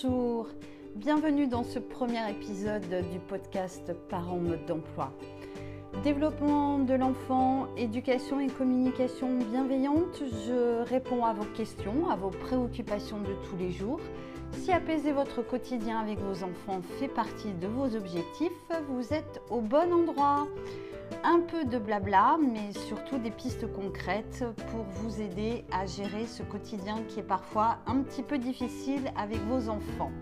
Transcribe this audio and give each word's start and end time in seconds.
Bonjour, 0.00 0.46
bienvenue 0.94 1.46
dans 1.46 1.64
ce 1.64 1.78
premier 1.78 2.30
épisode 2.30 2.88
du 3.10 3.18
podcast 3.18 3.92
Parents 4.08 4.38
mode 4.38 4.64
d'emploi. 4.66 5.12
Développement 6.04 6.78
de 6.78 6.94
l'enfant, 6.94 7.66
éducation 7.76 8.38
et 8.38 8.46
communication 8.48 9.38
bienveillante, 9.50 10.22
je 10.46 10.82
réponds 10.84 11.24
à 11.24 11.32
vos 11.32 11.46
questions, 11.46 12.08
à 12.10 12.16
vos 12.16 12.30
préoccupations 12.30 13.18
de 13.20 13.34
tous 13.48 13.56
les 13.56 13.72
jours. 13.72 14.00
Si 14.52 14.70
apaiser 14.70 15.12
votre 15.12 15.42
quotidien 15.42 15.98
avec 15.98 16.18
vos 16.20 16.44
enfants 16.44 16.80
fait 16.98 17.08
partie 17.08 17.52
de 17.52 17.66
vos 17.66 17.96
objectifs, 17.96 18.70
vous 18.90 19.12
êtes 19.12 19.40
au 19.50 19.60
bon 19.60 19.92
endroit 19.92 20.46
un 21.24 21.40
peu 21.40 21.64
de 21.64 21.78
blabla, 21.78 22.36
mais 22.40 22.72
surtout 22.72 23.18
des 23.18 23.30
pistes 23.30 23.70
concrètes 23.72 24.44
pour 24.70 24.84
vous 24.84 25.20
aider 25.20 25.64
à 25.72 25.86
gérer 25.86 26.26
ce 26.26 26.42
quotidien 26.42 27.02
qui 27.08 27.20
est 27.20 27.24
parfois 27.24 27.78
un 27.86 28.02
petit 28.02 28.22
peu 28.22 28.38
difficile 28.38 29.12
avec 29.16 29.38
vos 29.42 29.68
enfants. 29.68 30.12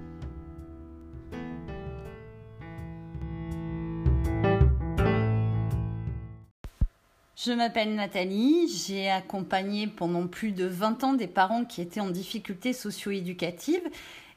Je 7.36 7.52
m'appelle 7.52 7.94
Nathalie, 7.94 8.66
j'ai 8.68 9.08
accompagné 9.08 9.86
pendant 9.86 10.26
plus 10.26 10.50
de 10.50 10.66
20 10.66 11.04
ans 11.04 11.12
des 11.12 11.28
parents 11.28 11.64
qui 11.64 11.80
étaient 11.80 12.00
en 12.00 12.10
difficulté 12.10 12.72
socio-éducative 12.72 13.82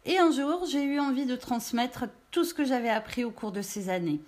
et 0.05 0.19
un 0.19 0.31
jour 0.31 0.65
j'ai 0.69 0.83
eu 0.83 0.99
envie 0.99 1.25
de 1.25 1.35
transmettre 1.35 2.05
tout 2.29 2.43
ce 2.43 2.53
que 2.53 2.63
j'avais 2.63 2.89
appris 2.89 3.23
au 3.23 3.31
cours 3.31 3.51
de 3.51 3.63
ces 3.63 3.89
années. 3.89 4.19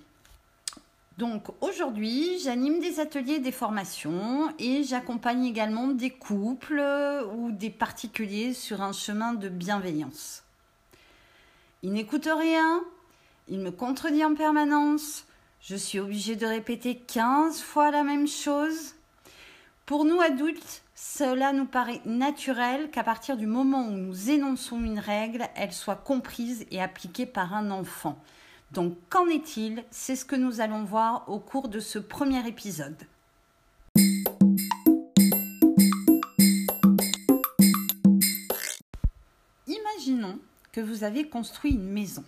Donc 1.17 1.47
aujourd'hui, 1.61 2.39
j'anime 2.39 2.79
des 2.79 2.99
ateliers, 2.99 3.39
des 3.39 3.51
formations 3.51 4.53
et 4.59 4.83
j'accompagne 4.83 5.45
également 5.45 5.87
des 5.87 6.09
couples 6.09 6.81
ou 7.35 7.51
des 7.51 7.69
particuliers 7.69 8.53
sur 8.53 8.81
un 8.81 8.93
chemin 8.93 9.33
de 9.33 9.49
bienveillance. 9.49 10.43
Il 11.83 11.93
n'écoute 11.93 12.29
rien, 12.31 12.81
il 13.49 13.59
me 13.59 13.71
contredit 13.71 14.23
en 14.23 14.35
permanence, 14.35 15.25
je 15.61 15.75
suis 15.75 15.99
obligée 15.99 16.35
de 16.35 16.45
répéter 16.45 16.95
15 16.95 17.61
fois 17.61 17.91
la 17.91 18.03
même 18.03 18.27
chose. 18.27 18.95
Pour 19.85 20.05
nous 20.05 20.21
adultes, 20.21 20.83
cela 20.95 21.51
nous 21.51 21.65
paraît 21.65 22.01
naturel 22.05 22.89
qu'à 22.89 23.03
partir 23.03 23.35
du 23.35 23.47
moment 23.47 23.85
où 23.87 23.91
nous 23.91 24.29
énonçons 24.29 24.81
une 24.83 24.99
règle, 24.99 25.47
elle 25.55 25.73
soit 25.73 25.95
comprise 25.95 26.65
et 26.71 26.81
appliquée 26.81 27.25
par 27.25 27.53
un 27.53 27.69
enfant. 27.71 28.17
Donc 28.71 28.97
qu'en 29.09 29.27
est-il? 29.27 29.83
C'est 29.91 30.15
ce 30.15 30.23
que 30.23 30.35
nous 30.37 30.61
allons 30.61 30.85
voir 30.85 31.27
au 31.27 31.39
cours 31.39 31.67
de 31.67 31.81
ce 31.81 31.99
premier 31.99 32.47
épisode. 32.47 32.95
Imaginons 39.67 40.39
que 40.71 40.79
vous 40.79 41.03
avez 41.03 41.27
construit 41.27 41.71
une 41.71 41.89
maison. 41.89 42.23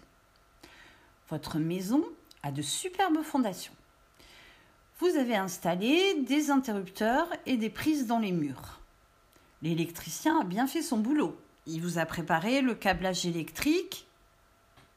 Votre 1.30 1.60
maison 1.60 2.04
a 2.44 2.52
de 2.52 2.62
superbes 2.62 3.24
fondations. 3.24 3.74
Vous 5.00 5.16
avez 5.16 5.38
installé 5.38 6.22
des 6.28 6.52
interrupteurs 6.52 7.30
et 7.46 7.56
des 7.56 7.70
prises 7.70 8.06
dans 8.06 8.20
les 8.20 8.34
murs. 8.34 8.82
L'électricien 9.62 10.42
a 10.42 10.44
bien 10.44 10.68
fait 10.68 10.82
son 10.82 10.98
boulot. 10.98 11.38
Il 11.68 11.82
vous 11.82 12.00
a 12.00 12.06
préparé 12.06 12.62
le 12.62 12.76
câblage 12.76 13.26
électrique 13.26 14.08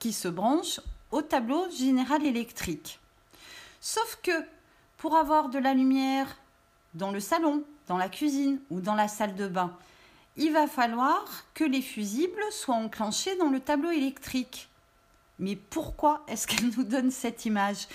qui 0.00 0.12
se 0.12 0.26
branche 0.26 0.80
au 1.16 1.22
tableau 1.22 1.70
général 1.70 2.26
électrique. 2.26 3.00
Sauf 3.80 4.18
que 4.22 4.44
pour 4.98 5.16
avoir 5.16 5.48
de 5.48 5.58
la 5.58 5.72
lumière 5.72 6.36
dans 6.92 7.10
le 7.10 7.20
salon, 7.20 7.64
dans 7.86 7.96
la 7.96 8.10
cuisine 8.10 8.60
ou 8.68 8.80
dans 8.80 8.94
la 8.94 9.08
salle 9.08 9.34
de 9.34 9.48
bain, 9.48 9.74
il 10.36 10.52
va 10.52 10.66
falloir 10.66 11.24
que 11.54 11.64
les 11.64 11.80
fusibles 11.80 12.44
soient 12.50 12.74
enclenchés 12.74 13.34
dans 13.36 13.48
le 13.48 13.60
tableau 13.60 13.90
électrique. 13.90 14.68
Mais 15.38 15.56
pourquoi 15.56 16.22
est-ce 16.28 16.46
qu'elle 16.46 16.68
nous 16.76 16.84
donne 16.84 17.10
cette 17.10 17.46
image? 17.46 17.88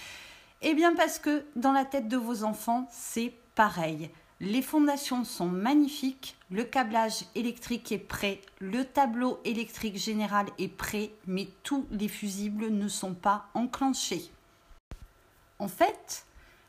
Eh 0.63 0.73
bien 0.73 0.95
parce 0.95 1.19
que 1.19 1.45
dans 1.55 1.71
la 1.73 1.85
tête 1.85 2.07
de 2.07 2.17
vos 2.17 2.43
enfants, 2.43 2.87
c'est 2.91 3.33
pareil. 3.53 4.09
Les 4.43 4.63
fondations 4.63 5.23
sont 5.23 5.49
magnifiques, 5.49 6.35
le 6.49 6.63
câblage 6.63 7.25
électrique 7.35 7.91
est 7.91 7.99
prêt, 7.99 8.41
le 8.59 8.85
tableau 8.85 9.39
électrique 9.45 9.97
général 9.97 10.47
est 10.57 10.75
prêt, 10.75 11.11
mais 11.27 11.47
tous 11.61 11.85
les 11.91 12.07
fusibles 12.07 12.69
ne 12.69 12.87
sont 12.87 13.13
pas 13.13 13.45
enclenchés. 13.53 14.31
En 15.59 15.67
fait, 15.67 16.25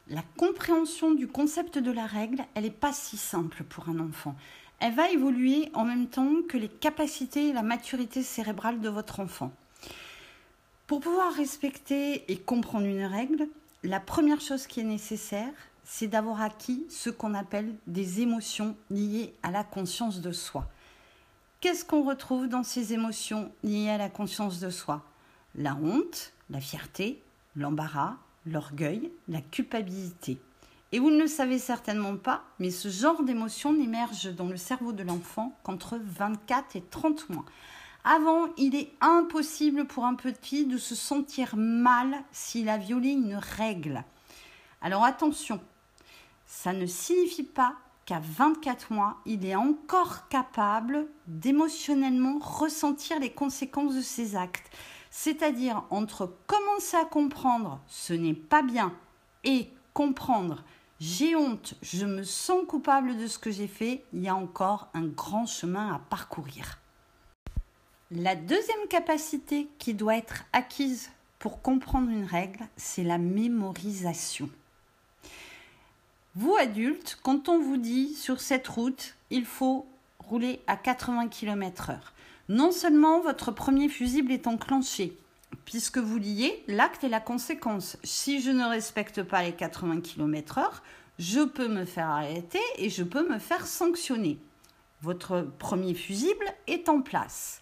la 0.08 0.20
compréhension 0.36 1.12
du 1.12 1.26
concept 1.26 1.78
de 1.78 1.90
la 1.90 2.04
règle, 2.04 2.44
elle 2.54 2.64
n'est 2.64 2.70
pas 2.70 2.92
si 2.92 3.16
simple 3.16 3.64
pour 3.64 3.88
un 3.88 4.00
enfant. 4.00 4.34
Elle 4.78 4.94
va 4.94 5.10
évoluer 5.10 5.70
en 5.72 5.86
même 5.86 6.08
temps 6.08 6.42
que 6.46 6.58
les 6.58 6.68
capacités 6.68 7.48
et 7.48 7.52
la 7.54 7.62
maturité 7.62 8.22
cérébrale 8.22 8.82
de 8.82 8.90
votre 8.90 9.18
enfant. 9.18 9.50
Pour 10.86 11.00
pouvoir 11.00 11.32
respecter 11.32 12.30
et 12.30 12.36
comprendre 12.36 12.84
une 12.84 13.06
règle, 13.06 13.48
la 13.82 13.98
première 13.98 14.42
chose 14.42 14.66
qui 14.66 14.80
est 14.80 14.84
nécessaire, 14.84 15.54
c'est 15.84 16.08
d'avoir 16.08 16.40
acquis 16.40 16.86
ce 16.88 17.10
qu'on 17.10 17.34
appelle 17.34 17.74
des 17.86 18.20
émotions 18.20 18.76
liées 18.90 19.34
à 19.42 19.50
la 19.50 19.64
conscience 19.64 20.20
de 20.20 20.32
soi. 20.32 20.66
Qu'est-ce 21.60 21.84
qu'on 21.84 22.02
retrouve 22.02 22.48
dans 22.48 22.64
ces 22.64 22.92
émotions 22.92 23.52
liées 23.62 23.90
à 23.90 23.98
la 23.98 24.08
conscience 24.08 24.58
de 24.60 24.70
soi? 24.70 25.02
La 25.54 25.74
honte, 25.74 26.32
la 26.50 26.60
fierté, 26.60 27.22
l'embarras, 27.56 28.16
l'orgueil, 28.46 29.12
la 29.28 29.40
culpabilité. 29.40 30.38
Et 30.92 30.98
vous 30.98 31.10
ne 31.10 31.20
le 31.20 31.26
savez 31.26 31.58
certainement 31.58 32.16
pas, 32.16 32.42
mais 32.58 32.70
ce 32.70 32.88
genre 32.88 33.22
d'émotion 33.22 33.72
n'émerge 33.72 34.34
dans 34.34 34.48
le 34.48 34.56
cerveau 34.56 34.92
de 34.92 35.02
l'enfant 35.02 35.56
qu'entre 35.62 35.98
24 36.02 36.76
et 36.76 36.82
30 36.82 37.30
mois. 37.30 37.44
Avant, 38.04 38.48
il 38.56 38.74
est 38.74 38.92
impossible 39.00 39.86
pour 39.86 40.04
un 40.04 40.14
petit 40.14 40.66
de 40.66 40.76
se 40.76 40.94
sentir 40.94 41.54
mal 41.56 42.22
s'il 42.32 42.68
a 42.68 42.76
violé 42.76 43.10
une 43.10 43.36
règle. 43.36 44.04
Alors 44.80 45.04
attention, 45.04 45.60
ça 46.54 46.74
ne 46.74 46.84
signifie 46.84 47.44
pas 47.44 47.76
qu'à 48.04 48.20
24 48.20 48.92
mois, 48.92 49.16
il 49.24 49.46
est 49.46 49.56
encore 49.56 50.28
capable 50.28 51.06
d'émotionnellement 51.26 52.38
ressentir 52.40 53.18
les 53.18 53.32
conséquences 53.32 53.94
de 53.94 54.02
ses 54.02 54.36
actes. 54.36 54.70
C'est-à-dire 55.10 55.82
entre 55.88 56.30
commencer 56.46 56.98
à 56.98 57.06
comprendre 57.06 57.80
ce 57.88 58.12
n'est 58.12 58.34
pas 58.34 58.60
bien 58.60 58.92
et 59.44 59.70
comprendre 59.94 60.62
j'ai 61.00 61.34
honte, 61.34 61.74
je 61.82 62.04
me 62.04 62.22
sens 62.22 62.66
coupable 62.68 63.16
de 63.16 63.26
ce 63.26 63.38
que 63.38 63.50
j'ai 63.50 63.66
fait, 63.66 64.04
il 64.12 64.20
y 64.20 64.28
a 64.28 64.36
encore 64.36 64.88
un 64.92 65.06
grand 65.06 65.46
chemin 65.46 65.92
à 65.92 65.98
parcourir. 65.98 66.80
La 68.10 68.36
deuxième 68.36 68.88
capacité 68.88 69.68
qui 69.78 69.94
doit 69.94 70.16
être 70.16 70.44
acquise 70.52 71.10
pour 71.38 71.62
comprendre 71.62 72.10
une 72.10 72.26
règle, 72.26 72.68
c'est 72.76 73.02
la 73.04 73.18
mémorisation. 73.18 74.50
Vous, 76.34 76.56
adultes, 76.56 77.18
quand 77.22 77.50
on 77.50 77.60
vous 77.60 77.76
dit 77.76 78.14
sur 78.14 78.40
cette 78.40 78.66
route, 78.66 79.16
il 79.28 79.44
faut 79.44 79.86
rouler 80.18 80.60
à 80.66 80.76
80 80.76 81.28
km/h, 81.28 81.98
non 82.48 82.72
seulement 82.72 83.20
votre 83.20 83.50
premier 83.50 83.90
fusible 83.90 84.32
est 84.32 84.46
enclenché, 84.46 85.14
puisque 85.66 85.98
vous 85.98 86.16
liez 86.16 86.64
l'acte 86.68 87.04
et 87.04 87.10
la 87.10 87.20
conséquence. 87.20 87.98
Si 88.02 88.40
je 88.40 88.50
ne 88.50 88.64
respecte 88.64 89.22
pas 89.22 89.42
les 89.42 89.52
80 89.52 90.00
km/h, 90.00 90.70
je 91.18 91.40
peux 91.40 91.68
me 91.68 91.84
faire 91.84 92.08
arrêter 92.08 92.62
et 92.78 92.88
je 92.88 93.02
peux 93.02 93.28
me 93.28 93.38
faire 93.38 93.66
sanctionner. 93.66 94.38
Votre 95.02 95.46
premier 95.58 95.92
fusible 95.92 96.46
est 96.66 96.88
en 96.88 97.02
place. 97.02 97.60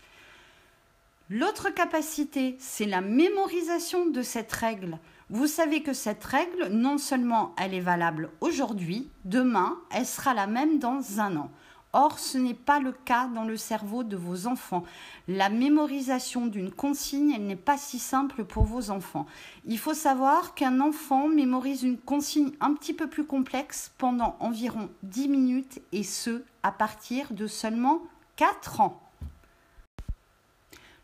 L'autre 1.29 1.71
capacité, 1.71 2.57
c'est 2.61 2.87
la 2.87 3.01
mémorisation 3.01 4.07
de 4.07 4.23
cette 4.23 4.53
règle. 4.53 4.99
Vous 5.33 5.47
savez 5.47 5.85
que 5.85 5.93
cette 5.93 6.25
règle, 6.25 6.71
non 6.73 6.99
seulement 6.99 7.55
elle 7.57 7.73
est 7.73 7.79
valable 7.79 8.31
aujourd'hui, 8.41 9.09
demain, 9.25 9.79
elle 9.93 10.05
sera 10.05 10.35
la 10.35 10.49
même 10.49 10.81
dans 10.81 11.21
un 11.21 11.37
an. 11.37 11.51
Or, 11.93 12.19
ce 12.19 12.37
n'est 12.37 12.53
pas 12.53 12.81
le 12.81 12.91
cas 12.91 13.29
dans 13.29 13.45
le 13.45 13.57
cerveau 13.57 14.03
de 14.03 14.17
vos 14.17 14.49
enfants. 14.49 14.83
La 15.29 15.49
mémorisation 15.49 16.49
d'une 16.49 16.73
consigne, 16.73 17.31
elle 17.31 17.47
n'est 17.47 17.55
pas 17.55 17.79
si 17.79 18.01
simple 18.01 18.45
pour 18.45 18.65
vos 18.65 18.91
enfants. 18.91 19.27
Il 19.67 19.79
faut 19.79 19.95
savoir 19.95 20.55
qu'un 20.55 20.81
enfant 20.81 21.29
mémorise 21.29 21.85
une 21.85 21.99
consigne 21.99 22.51
un 22.61 22.75
petit 22.75 22.93
peu 22.93 23.07
plus 23.07 23.25
complexe 23.25 23.93
pendant 23.99 24.37
environ 24.41 24.89
10 25.05 25.29
minutes 25.29 25.81
et 25.93 26.03
ce, 26.03 26.43
à 26.65 26.73
partir 26.73 27.33
de 27.33 27.47
seulement 27.47 28.03
4 28.35 28.81
ans. 28.81 29.10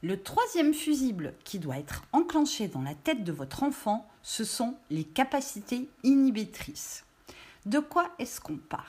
Le 0.06 0.22
troisième 0.22 0.72
fusible 0.72 1.34
qui 1.42 1.58
doit 1.58 1.78
être 1.78 2.04
enclenché 2.12 2.68
dans 2.68 2.82
la 2.82 2.94
tête 2.94 3.24
de 3.24 3.32
votre 3.32 3.64
enfant, 3.64 4.08
ce 4.22 4.44
sont 4.44 4.76
les 4.88 5.02
capacités 5.02 5.88
inhibitrices. 6.04 7.04
De 7.64 7.80
quoi 7.80 8.12
est-ce 8.20 8.40
qu'on 8.40 8.56
parle? 8.56 8.84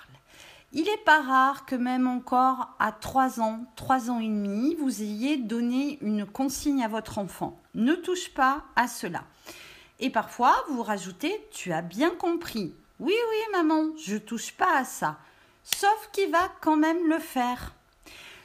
Il 0.74 0.84
n'est 0.84 1.04
pas 1.06 1.24
rare 1.24 1.66
que 1.66 1.74
même 1.74 2.06
encore 2.06 2.70
à 2.78 2.92
3 2.92 3.42
ans, 3.42 3.66
3 3.78 4.12
ans 4.12 4.20
et 4.20 4.28
demi, 4.28 4.76
vous 4.76 5.02
ayez 5.02 5.38
donné 5.38 5.98
une 6.02 6.24
consigne 6.24 6.84
à 6.84 6.88
votre 6.88 7.18
enfant. 7.18 7.60
Ne 7.74 7.96
touche 7.96 8.32
pas 8.36 8.64
à 8.76 8.88
cela. 8.88 9.24
Et 10.00 10.12
parfois, 10.12 10.54
vous 10.70 10.84
rajoutez 10.84 11.36
Tu 11.50 11.74
as 11.74 11.82
bien 11.82 12.12
compris. 12.12 12.76
Oui, 13.00 13.16
oui, 13.16 13.38
maman, 13.54 13.86
je 13.98 14.18
touche 14.18 14.52
pas 14.52 14.78
à 14.78 14.86
ça. 14.86 15.18
Sauf 15.64 16.10
qu'il 16.12 16.30
va 16.30 16.52
quand 16.62 16.78
même 16.78 17.10
le 17.10 17.18
faire. 17.18 17.74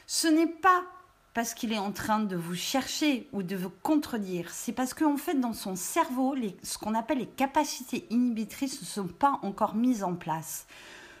Ce 0.07 0.27
n'est 0.27 0.47
pas 0.47 0.83
parce 1.33 1.53
qu'il 1.53 1.73
est 1.73 1.79
en 1.79 1.91
train 1.91 2.19
de 2.19 2.35
vous 2.35 2.55
chercher 2.55 3.27
ou 3.33 3.41
de 3.41 3.55
vous 3.55 3.71
contredire. 3.81 4.51
C'est 4.51 4.71
parce 4.71 4.93
qu'en 4.93 5.17
fait, 5.17 5.39
dans 5.39 5.53
son 5.53 5.75
cerveau, 5.75 6.35
ce 6.61 6.77
qu'on 6.77 6.93
appelle 6.93 7.19
les 7.19 7.25
capacités 7.25 8.05
inhibitrices 8.09 8.81
ne 8.81 8.85
sont 8.85 9.07
pas 9.07 9.39
encore 9.41 9.75
mises 9.75 10.03
en 10.03 10.13
place. 10.13 10.67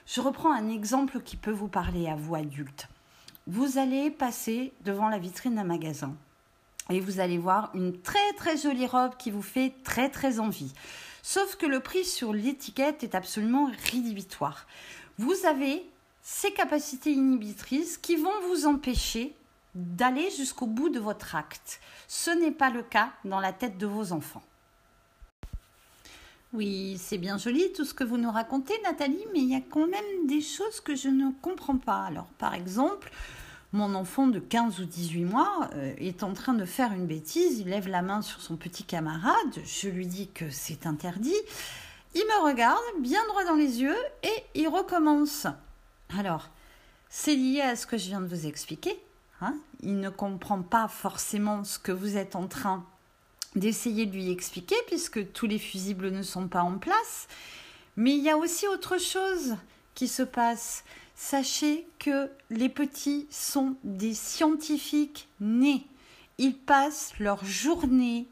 Je 0.05 0.21
reprends 0.21 0.51
un 0.51 0.69
exemple 0.69 1.21
qui 1.21 1.35
peut 1.35 1.51
vous 1.51 1.67
parler 1.67 2.07
à 2.07 2.15
vous 2.15 2.35
adultes. 2.35 2.87
Vous 3.47 3.77
allez 3.77 4.11
passer 4.11 4.71
devant 4.85 5.09
la 5.09 5.17
vitrine 5.17 5.55
d'un 5.55 5.63
magasin 5.63 6.15
et 6.89 6.99
vous 6.99 7.19
allez 7.19 7.37
voir 7.37 7.71
une 7.73 7.99
très 8.01 8.33
très 8.33 8.57
jolie 8.57 8.87
robe 8.87 9.15
qui 9.17 9.31
vous 9.31 9.41
fait 9.41 9.73
très 9.83 10.09
très 10.09 10.39
envie. 10.39 10.73
Sauf 11.21 11.55
que 11.55 11.65
le 11.65 11.79
prix 11.79 12.05
sur 12.05 12.33
l'étiquette 12.33 13.03
est 13.03 13.15
absolument 13.15 13.69
rédhibitoire. 13.91 14.67
Vous 15.17 15.45
avez 15.45 15.85
ces 16.21 16.51
capacités 16.51 17.11
inhibitrices 17.11 17.97
qui 17.97 18.17
vont 18.17 18.31
vous 18.49 18.65
empêcher 18.65 19.33
d'aller 19.75 20.29
jusqu'au 20.31 20.67
bout 20.67 20.89
de 20.89 20.99
votre 20.99 21.35
acte. 21.35 21.79
Ce 22.07 22.31
n'est 22.31 22.51
pas 22.51 22.69
le 22.69 22.83
cas 22.83 23.11
dans 23.25 23.39
la 23.39 23.53
tête 23.53 23.77
de 23.77 23.87
vos 23.87 24.11
enfants. 24.11 24.43
Oui, 26.53 26.99
c'est 27.01 27.17
bien 27.17 27.39
joli 27.39 27.73
tout 27.73 27.83
ce 27.83 27.95
que 27.95 28.03
vous 28.03 28.17
nous 28.17 28.29
racontez, 28.29 28.75
Nathalie, 28.83 29.25
mais 29.33 29.39
il 29.39 29.49
y 29.49 29.55
a 29.55 29.61
quand 29.61 29.87
même 29.87 30.27
des 30.27 30.41
choses 30.41 30.81
que 30.81 30.95
je 30.95 31.09
ne 31.09 31.31
comprends 31.41 31.77
pas. 31.77 32.03
Alors, 32.03 32.27
par 32.37 32.53
exemple, 32.53 33.11
mon 33.71 33.95
enfant 33.95 34.27
de 34.27 34.37
15 34.37 34.79
ou 34.79 34.85
18 34.85 35.25
mois 35.25 35.67
euh, 35.73 35.95
est 35.97 36.21
en 36.21 36.33
train 36.33 36.53
de 36.53 36.63
faire 36.63 36.93
une 36.93 37.07
bêtise, 37.07 37.59
il 37.59 37.69
lève 37.69 37.87
la 37.87 38.03
main 38.03 38.21
sur 38.21 38.39
son 38.39 38.55
petit 38.55 38.83
camarade, 38.83 39.33
je 39.65 39.89
lui 39.89 40.05
dis 40.05 40.29
que 40.29 40.51
c'est 40.51 40.85
interdit, 40.85 41.33
il 42.13 42.21
me 42.21 42.45
regarde 42.45 42.83
bien 42.99 43.25
droit 43.29 43.45
dans 43.45 43.55
les 43.55 43.81
yeux 43.81 43.97
et 44.21 44.43
il 44.53 44.67
recommence. 44.67 45.47
Alors, 46.19 46.49
c'est 47.09 47.35
lié 47.35 47.61
à 47.61 47.75
ce 47.75 47.87
que 47.87 47.97
je 47.97 48.09
viens 48.09 48.21
de 48.21 48.27
vous 48.27 48.45
expliquer. 48.45 48.95
Hein. 49.43 49.55
il 49.81 49.99
ne 49.99 50.09
comprend 50.09 50.61
pas 50.61 50.87
forcément 50.87 51.63
ce 51.63 51.77
que 51.79 51.91
vous 51.91 52.17
êtes 52.17 52.35
en 52.35 52.47
train 52.47 52.85
d'essayer 53.55 54.05
de 54.05 54.13
lui 54.13 54.31
expliquer 54.31 54.75
puisque 54.87 55.31
tous 55.33 55.47
les 55.47 55.59
fusibles 55.59 56.11
ne 56.11 56.23
sont 56.23 56.47
pas 56.47 56.63
en 56.63 56.77
place. 56.77 57.27
Mais 57.95 58.15
il 58.15 58.23
y 58.23 58.29
a 58.29 58.37
aussi 58.37 58.67
autre 58.67 58.97
chose 58.99 59.55
qui 59.93 60.07
se 60.07 60.23
passe. 60.23 60.83
Sachez 61.15 61.85
que 61.99 62.29
les 62.49 62.69
petits 62.69 63.27
sont 63.29 63.75
des 63.83 64.13
scientifiques 64.13 65.27
nés. 65.39 65.85
Ils 66.39 66.57
passent 66.57 67.13
leur 67.19 67.45
journée, 67.45 68.25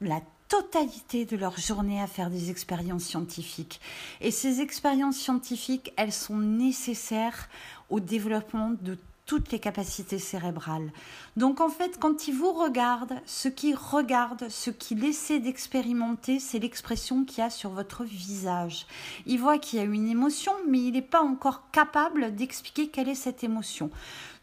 la 0.00 0.20
totalité 0.48 1.24
de 1.24 1.36
leur 1.36 1.58
journée 1.58 2.00
à 2.00 2.06
faire 2.06 2.30
des 2.30 2.50
expériences 2.50 3.04
scientifiques. 3.04 3.80
Et 4.20 4.30
ces 4.30 4.60
expériences 4.60 5.16
scientifiques, 5.16 5.92
elles 5.96 6.12
sont 6.12 6.36
nécessaires 6.36 7.48
au 7.90 7.98
développement 7.98 8.72
de 8.80 8.96
toutes 9.26 9.50
les 9.50 9.58
capacités 9.58 10.20
cérébrales. 10.20 10.92
Donc 11.36 11.60
en 11.60 11.68
fait, 11.68 11.98
quand 11.98 12.28
il 12.28 12.34
vous 12.34 12.52
regarde, 12.52 13.14
ce 13.26 13.48
qu'il 13.48 13.74
regarde, 13.74 14.48
ce 14.48 14.70
qu'il 14.70 15.04
essaie 15.04 15.40
d'expérimenter, 15.40 16.38
c'est 16.38 16.60
l'expression 16.60 17.24
qu'il 17.24 17.38
y 17.38 17.46
a 17.46 17.50
sur 17.50 17.70
votre 17.70 18.04
visage. 18.04 18.86
Il 19.26 19.40
voit 19.40 19.58
qu'il 19.58 19.80
y 19.80 19.82
a 19.82 19.84
une 19.84 20.08
émotion, 20.08 20.52
mais 20.68 20.78
il 20.78 20.92
n'est 20.92 21.02
pas 21.02 21.22
encore 21.22 21.70
capable 21.72 22.34
d'expliquer 22.34 22.88
quelle 22.88 23.08
est 23.08 23.16
cette 23.16 23.42
émotion. 23.42 23.90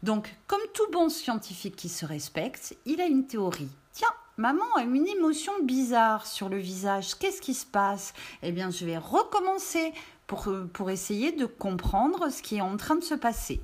Donc, 0.02 0.36
comme 0.46 0.60
tout 0.74 0.90
bon 0.92 1.08
scientifique 1.08 1.76
qui 1.76 1.88
se 1.88 2.04
respecte, 2.04 2.76
il 2.84 3.00
a 3.00 3.06
une 3.06 3.26
théorie. 3.26 3.70
Tiens, 3.92 4.12
Maman 4.36 4.66
a 4.76 4.82
une 4.82 5.06
émotion 5.06 5.52
bizarre 5.62 6.26
sur 6.26 6.48
le 6.50 6.58
visage. 6.58 7.14
Qu'est-ce 7.14 7.40
qui 7.40 7.54
se 7.54 7.64
passe? 7.64 8.12
Eh 8.42 8.52
bien, 8.52 8.70
je 8.70 8.84
vais 8.84 8.98
recommencer 8.98 9.94
pour, 10.26 10.48
pour 10.72 10.90
essayer 10.90 11.32
de 11.32 11.46
comprendre 11.46 12.30
ce 12.30 12.42
qui 12.42 12.56
est 12.56 12.60
en 12.60 12.76
train 12.76 12.96
de 12.96 13.04
se 13.04 13.14
passer. 13.14 13.60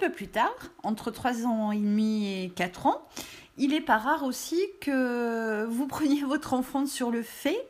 Peu 0.00 0.10
plus 0.10 0.28
tard, 0.28 0.54
entre 0.82 1.10
3 1.10 1.44
ans 1.46 1.72
et 1.72 1.78
demi 1.78 2.44
et 2.44 2.50
4 2.50 2.86
ans, 2.86 3.06
il 3.58 3.74
est 3.74 3.82
pas 3.82 3.98
rare 3.98 4.22
aussi 4.24 4.58
que 4.80 5.66
vous 5.66 5.86
preniez 5.86 6.22
votre 6.22 6.54
enfant 6.54 6.86
sur 6.86 7.10
le 7.10 7.22
fait 7.22 7.68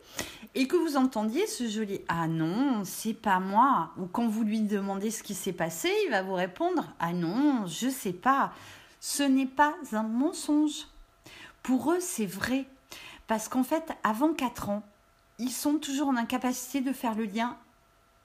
et 0.55 0.69
que 0.69 0.77
vous 0.77 0.97
entendiez 0.97 1.49
ce 1.49 1.69
joli 1.69 2.01
Ah 2.09 2.29
non, 2.29 2.83
c'est 2.85 3.15
pas 3.15 3.41
moi. 3.41 3.91
Ou 3.99 4.07
quand 4.07 4.29
vous 4.29 4.45
lui 4.45 4.61
demandez 4.61 5.11
ce 5.11 5.25
qui 5.25 5.35
s'est 5.35 5.53
passé, 5.53 5.91
il 6.07 6.13
va 6.13 6.23
vous 6.23 6.35
répondre 6.35 6.87
Ah 7.01 7.13
non, 7.13 7.67
je 7.67 7.89
sais 7.89 8.13
pas. 8.13 8.53
Ce 9.01 9.25
n'est 9.25 9.47
pas 9.47 9.75
un 9.93 10.05
mensonge. 10.05 10.87
Pour 11.65 11.93
eux, 11.93 12.01
c'est 12.01 12.27
vrai. 12.27 12.67
Parce 13.27 13.49
qu'en 13.49 13.65
fait, 13.65 13.91
avant 14.05 14.33
4 14.33 14.69
ans, 14.69 14.85
ils 15.41 15.51
sont 15.51 15.79
toujours 15.79 16.09
en 16.09 16.17
incapacité 16.17 16.81
de 16.81 16.93
faire 16.93 17.17
le 17.17 17.25
lien 17.25 17.57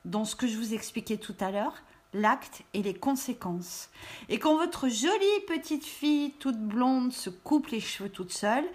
dans 0.04 0.26
ce 0.26 0.36
que 0.36 0.46
je 0.46 0.58
vous 0.58 0.76
expliquais 0.76 1.18
tout 1.18 1.36
à 1.40 1.50
l'heure, 1.50 1.74
l'acte 2.16 2.64
et 2.74 2.82
les 2.82 2.94
conséquences. 2.94 3.90
Et 4.30 4.40
quand 4.40 4.58
votre 4.58 4.88
jolie 4.88 5.46
petite 5.48 5.86
fille 5.86 6.32
toute 6.40 6.60
blonde 6.60 7.14
se 7.14 7.30
coupe 7.30 7.68
les 7.68 7.80
cheveux 7.80 8.10
toute 8.10 8.32
seule, 8.32 8.66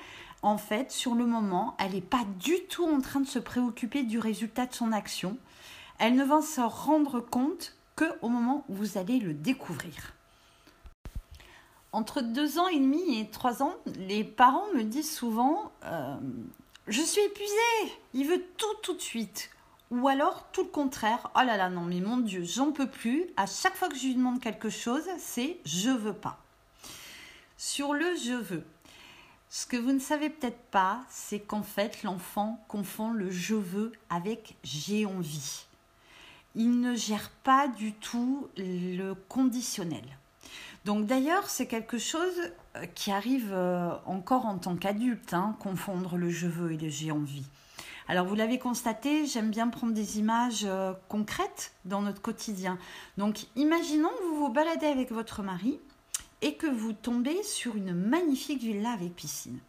en 0.43 0.57
fait, 0.57 0.91
sur 0.91 1.15
le 1.15 1.27
moment, 1.27 1.77
elle 1.79 1.93
n'est 1.93 2.01
pas 2.01 2.25
du 2.39 2.55
tout 2.69 2.85
en 2.85 3.01
train 3.01 3.21
de 3.21 3.27
se 3.27 3.39
préoccuper 3.39 4.05
du 4.05 4.19
résultat 4.19 4.67
de 4.67 4.75
son 4.75 4.93
action. 4.93 5.37
Elle 5.99 6.15
ne 6.15 6.25
va 6.25 6.41
s'en 6.41 6.69
rendre 6.69 7.21
compte 7.21 7.77
qu'au 7.97 8.29
moment 8.29 8.65
où 8.69 8.75
vous 8.75 8.97
allez 8.97 9.19
le 9.19 9.35
découvrir. 9.35 10.15
Entre 11.93 12.23
deux 12.23 12.59
ans 12.59 12.69
et 12.69 12.79
demi 12.79 13.19
et 13.19 13.29
trois 13.31 13.63
ans, 13.63 13.75
les 13.87 14.25
parents 14.25 14.67
me 14.75 14.83
disent 14.83 15.13
souvent 15.13 15.73
euh, 15.85 16.17
Je 16.87 17.03
suis 17.03 17.21
épuisée, 17.21 17.95
il 18.15 18.27
veut 18.27 18.43
tout 18.57 18.75
tout 18.83 18.95
de 18.95 19.01
suite. 19.01 19.51
Ou 19.91 20.07
alors 20.07 20.47
tout 20.53 20.63
le 20.63 20.69
contraire, 20.69 21.31
oh 21.35 21.41
là 21.45 21.57
là, 21.57 21.69
non 21.69 21.83
mais 21.83 22.01
mon 22.01 22.19
Dieu, 22.19 22.45
j'en 22.45 22.71
peux 22.71 22.89
plus. 22.89 23.27
À 23.37 23.47
chaque 23.47 23.75
fois 23.75 23.89
que 23.89 23.97
je 23.97 24.07
lui 24.07 24.15
demande 24.15 24.41
quelque 24.41 24.71
chose, 24.71 25.05
c'est 25.19 25.59
je 25.65 25.91
veux 25.91 26.15
pas. 26.15 26.39
Sur 27.57 27.93
le 27.93 28.17
je 28.17 28.35
veux, 28.35 28.65
ce 29.49 29.67
que 29.67 29.77
vous 29.77 29.91
ne 29.91 29.99
savez 29.99 30.31
peut-être 30.31 30.63
pas, 30.71 31.01
c'est 31.11 31.41
qu'en 31.41 31.65
fait, 31.65 32.05
l'enfant 32.05 32.65
confond 32.69 33.11
le 33.11 33.33
je 33.33 33.57
veux 33.57 33.91
avec 34.09 34.55
j'ai 34.63 35.07
envie. 35.07 35.65
Il 36.55 36.81
ne 36.81 36.95
gère 36.95 37.31
pas 37.43 37.67
du 37.67 37.93
tout 37.93 38.49
le 38.57 39.15
conditionnel. 39.29 40.05
Donc 40.85 41.07
d'ailleurs, 41.07 41.51
c'est 41.51 41.67
quelque 41.67 41.99
chose 41.99 42.53
euh, 42.77 42.87
qui 42.95 43.11
arrive 43.11 43.53
euh, 43.53 43.91
encore 44.07 44.47
en 44.47 44.57
tant 44.57 44.77
qu'adulte, 44.77 45.35
hein, 45.35 45.57
confondre 45.59 46.17
le 46.17 46.31
je 46.31 46.47
veux 46.47 46.73
et 46.73 46.77
le 46.77 46.89
j'ai 46.89 47.11
envie. 47.11 47.45
Alors 48.11 48.27
vous 48.27 48.35
l'avez 48.35 48.59
constaté, 48.59 49.25
j'aime 49.25 49.53
bien 49.53 49.69
prendre 49.69 49.93
des 49.93 50.19
images 50.19 50.65
euh, 50.65 50.95
concrètes 51.09 51.75
dans 51.85 52.03
notre 52.03 52.21
quotidien. 52.21 52.77
Donc 53.19 53.47
imaginons 53.55 54.09
que 54.09 54.25
vous 54.25 54.35
vous 54.35 54.49
baladez 54.49 54.87
avec 54.87 55.13
votre 55.13 55.45
mari 55.45 55.79
et 56.43 56.55
que 56.55 56.67
vous 56.67 56.93
tombez 56.93 57.41
sur 57.45 57.77
une 57.77 57.95
magnifique 57.95 58.63
villa 58.63 58.91
avec 58.91 59.15
piscine. 59.15 59.61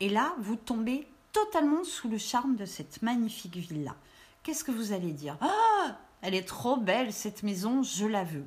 Et 0.00 0.10
là, 0.10 0.34
vous 0.40 0.56
tombez 0.56 1.06
totalement 1.32 1.84
sous 1.84 2.10
le 2.10 2.18
charme 2.18 2.56
de 2.56 2.66
cette 2.66 3.00
magnifique 3.00 3.56
villa. 3.56 3.96
Qu'est-ce 4.42 4.62
que 4.62 4.72
vous 4.72 4.92
allez 4.92 5.12
dire? 5.12 5.38
Ah, 5.40 5.96
elle 6.20 6.34
est 6.34 6.46
trop 6.46 6.76
belle 6.76 7.14
cette 7.14 7.44
maison, 7.44 7.82
je 7.82 8.04
la 8.04 8.24
veux. 8.24 8.44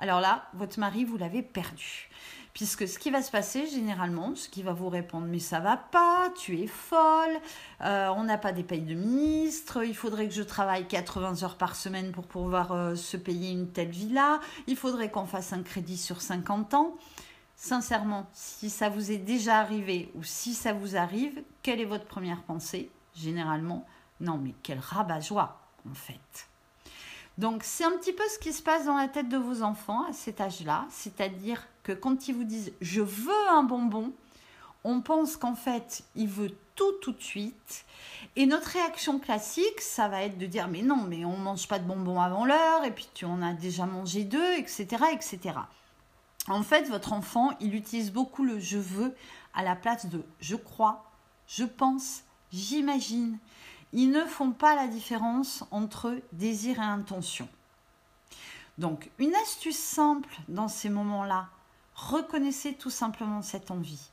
Alors 0.00 0.20
là, 0.20 0.48
votre 0.54 0.80
mari, 0.80 1.04
vous 1.04 1.16
l'avez 1.16 1.42
perdu. 1.42 2.10
Puisque 2.58 2.88
ce 2.88 2.98
qui 2.98 3.12
va 3.12 3.22
se 3.22 3.30
passer 3.30 3.68
généralement, 3.68 4.34
ce 4.34 4.48
qui 4.48 4.64
va 4.64 4.72
vous 4.72 4.88
répondre 4.88 5.28
mais 5.28 5.38
ça 5.38 5.60
va 5.60 5.76
pas, 5.76 6.28
tu 6.36 6.60
es 6.60 6.66
folle, 6.66 7.38
euh, 7.82 8.08
on 8.16 8.24
n'a 8.24 8.36
pas 8.36 8.50
des 8.50 8.64
payes 8.64 8.82
de 8.82 8.94
ministre, 8.94 9.84
il 9.84 9.94
faudrait 9.94 10.26
que 10.26 10.34
je 10.34 10.42
travaille 10.42 10.84
80 10.88 11.44
heures 11.44 11.56
par 11.56 11.76
semaine 11.76 12.10
pour 12.10 12.26
pouvoir 12.26 12.72
euh, 12.72 12.96
se 12.96 13.16
payer 13.16 13.52
une 13.52 13.70
telle 13.70 13.90
villa, 13.90 14.40
il 14.66 14.74
faudrait 14.74 15.08
qu'on 15.08 15.24
fasse 15.24 15.52
un 15.52 15.62
crédit 15.62 15.96
sur 15.96 16.20
50 16.20 16.74
ans. 16.74 16.96
Sincèrement, 17.54 18.28
si 18.32 18.70
ça 18.70 18.88
vous 18.88 19.12
est 19.12 19.18
déjà 19.18 19.60
arrivé 19.60 20.10
ou 20.16 20.24
si 20.24 20.52
ça 20.52 20.72
vous 20.72 20.96
arrive, 20.96 21.40
quelle 21.62 21.80
est 21.80 21.84
votre 21.84 22.06
première 22.06 22.42
pensée? 22.42 22.90
Généralement, 23.14 23.86
non 24.18 24.36
mais 24.36 24.54
quel 24.64 24.80
rabat-joie 24.80 25.60
en 25.88 25.94
fait. 25.94 26.48
Donc 27.38 27.62
c'est 27.62 27.84
un 27.84 27.92
petit 27.92 28.12
peu 28.12 28.24
ce 28.34 28.40
qui 28.40 28.52
se 28.52 28.64
passe 28.64 28.86
dans 28.86 28.96
la 28.96 29.06
tête 29.06 29.28
de 29.28 29.36
vos 29.36 29.62
enfants 29.62 30.04
à 30.08 30.12
cet 30.12 30.40
âge-là, 30.40 30.86
c'est-à-dire 30.90 31.64
quand 31.92 32.28
ils 32.28 32.34
vous 32.34 32.44
disent 32.44 32.72
je 32.80 33.00
veux 33.00 33.48
un 33.50 33.62
bonbon, 33.62 34.12
on 34.84 35.00
pense 35.00 35.36
qu'en 35.36 35.54
fait 35.54 36.04
il 36.14 36.28
veut 36.28 36.54
tout 36.74 36.92
tout 37.02 37.12
de 37.12 37.22
suite. 37.22 37.84
Et 38.36 38.46
notre 38.46 38.68
réaction 38.68 39.18
classique, 39.18 39.80
ça 39.80 40.08
va 40.08 40.22
être 40.22 40.38
de 40.38 40.46
dire 40.46 40.68
mais 40.68 40.82
non, 40.82 41.04
mais 41.08 41.24
on 41.24 41.36
mange 41.36 41.68
pas 41.68 41.78
de 41.78 41.86
bonbons 41.86 42.20
avant 42.20 42.44
l'heure, 42.44 42.84
et 42.84 42.90
puis 42.90 43.08
tu 43.14 43.24
en 43.24 43.42
as 43.42 43.52
déjà 43.52 43.86
mangé 43.86 44.24
deux, 44.24 44.54
etc., 44.54 44.86
etc. 45.12 45.40
En 46.48 46.62
fait, 46.62 46.88
votre 46.88 47.12
enfant, 47.12 47.50
il 47.60 47.74
utilise 47.74 48.12
beaucoup 48.12 48.44
le 48.44 48.58
je 48.58 48.78
veux 48.78 49.14
à 49.54 49.62
la 49.62 49.76
place 49.76 50.06
de 50.06 50.22
je 50.40 50.56
crois, 50.56 51.04
je 51.46 51.64
pense, 51.64 52.22
j'imagine 52.52 53.38
ils 53.92 54.10
ne 54.10 54.24
font 54.24 54.52
pas 54.52 54.74
la 54.74 54.86
différence 54.86 55.64
entre 55.70 56.20
désir 56.32 56.78
et 56.78 56.82
intention. 56.82 57.48
Donc, 58.76 59.10
une 59.18 59.34
astuce 59.34 59.78
simple 59.78 60.28
dans 60.48 60.68
ces 60.68 60.88
moments-là, 60.88 61.48
reconnaissez 61.98 62.74
tout 62.74 62.90
simplement 62.90 63.42
cette 63.42 63.70
envie. 63.70 64.10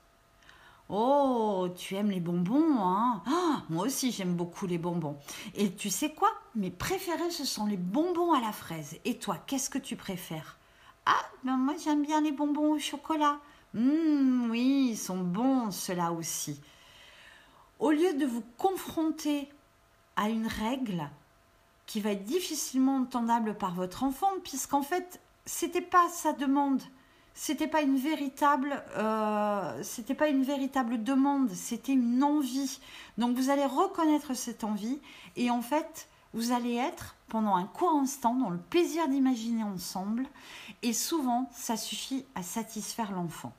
Oh, 0.90 1.68
tu 1.76 1.96
aimes 1.96 2.12
les 2.12 2.20
bonbons, 2.20 2.78
hein 2.80 3.24
ah, 3.26 3.64
Moi 3.70 3.86
aussi, 3.86 4.12
j'aime 4.12 4.36
beaucoup 4.36 4.68
les 4.68 4.78
bonbons. 4.78 5.18
Et 5.56 5.74
tu 5.74 5.90
sais 5.90 6.12
quoi? 6.14 6.30
Mes 6.54 6.70
préférés, 6.70 7.32
ce 7.32 7.46
sont 7.46 7.66
les 7.66 7.78
bonbons 7.78 8.34
à 8.34 8.42
la 8.42 8.52
fraise. 8.52 8.98
Et 9.04 9.18
toi, 9.18 9.38
qu'est-ce 9.48 9.70
que 9.70 9.80
tu 9.80 9.96
préfères? 9.96 10.58
Ah, 11.08 11.26
ben 11.44 11.58
moi 11.58 11.76
j'aime 11.84 12.04
bien 12.04 12.22
les 12.22 12.32
bonbons 12.32 12.74
au 12.74 12.80
chocolat. 12.80 13.40
Hum, 13.76 14.50
oui, 14.50 14.90
ils 14.92 14.98
sont 14.98 15.18
bons 15.18 15.72
ceux-là 15.72 16.12
aussi. 16.12 16.60
Au 17.80 17.92
lieu 17.92 18.14
de 18.14 18.26
vous 18.26 18.44
confronter 18.58 19.50
à 20.16 20.30
une 20.30 20.48
règle 20.48 21.10
qui 21.86 22.00
va 22.00 22.12
être 22.12 22.24
difficilement 22.24 22.98
entendable 22.98 23.56
par 23.56 23.74
votre 23.74 24.04
enfant, 24.04 24.32
puisqu'en 24.44 24.82
fait, 24.82 25.20
c'était 25.46 25.82
pas 25.82 26.10
sa 26.10 26.34
demande, 26.34 26.82
c'était 27.38 27.68
pas 27.68 27.82
une 27.82 27.98
véritable, 27.98 28.82
euh, 28.96 29.84
pas 30.18 30.30
une 30.30 30.44
véritable 30.44 31.04
demande, 31.04 31.50
c'était 31.52 31.92
une 31.92 32.24
envie. 32.24 32.80
Donc 33.18 33.36
vous 33.36 33.50
allez 33.50 33.66
reconnaître 33.66 34.34
cette 34.34 34.64
envie 34.64 35.02
et 35.36 35.52
en 35.52 35.62
fait, 35.62 36.08
vous 36.34 36.54
allez 36.54 36.76
être 36.76 37.16
pendant 37.28 37.56
un 37.56 37.66
court 37.66 37.92
instant 37.92 38.36
dans 38.36 38.50
le 38.50 38.58
plaisir 38.58 39.10
d'imaginer 39.10 39.64
ensemble 39.64 40.26
et 40.82 40.94
souvent, 40.94 41.50
ça 41.54 41.76
suffit 41.76 42.26
à 42.36 42.42
satisfaire 42.42 43.12
l'enfant. 43.12 43.54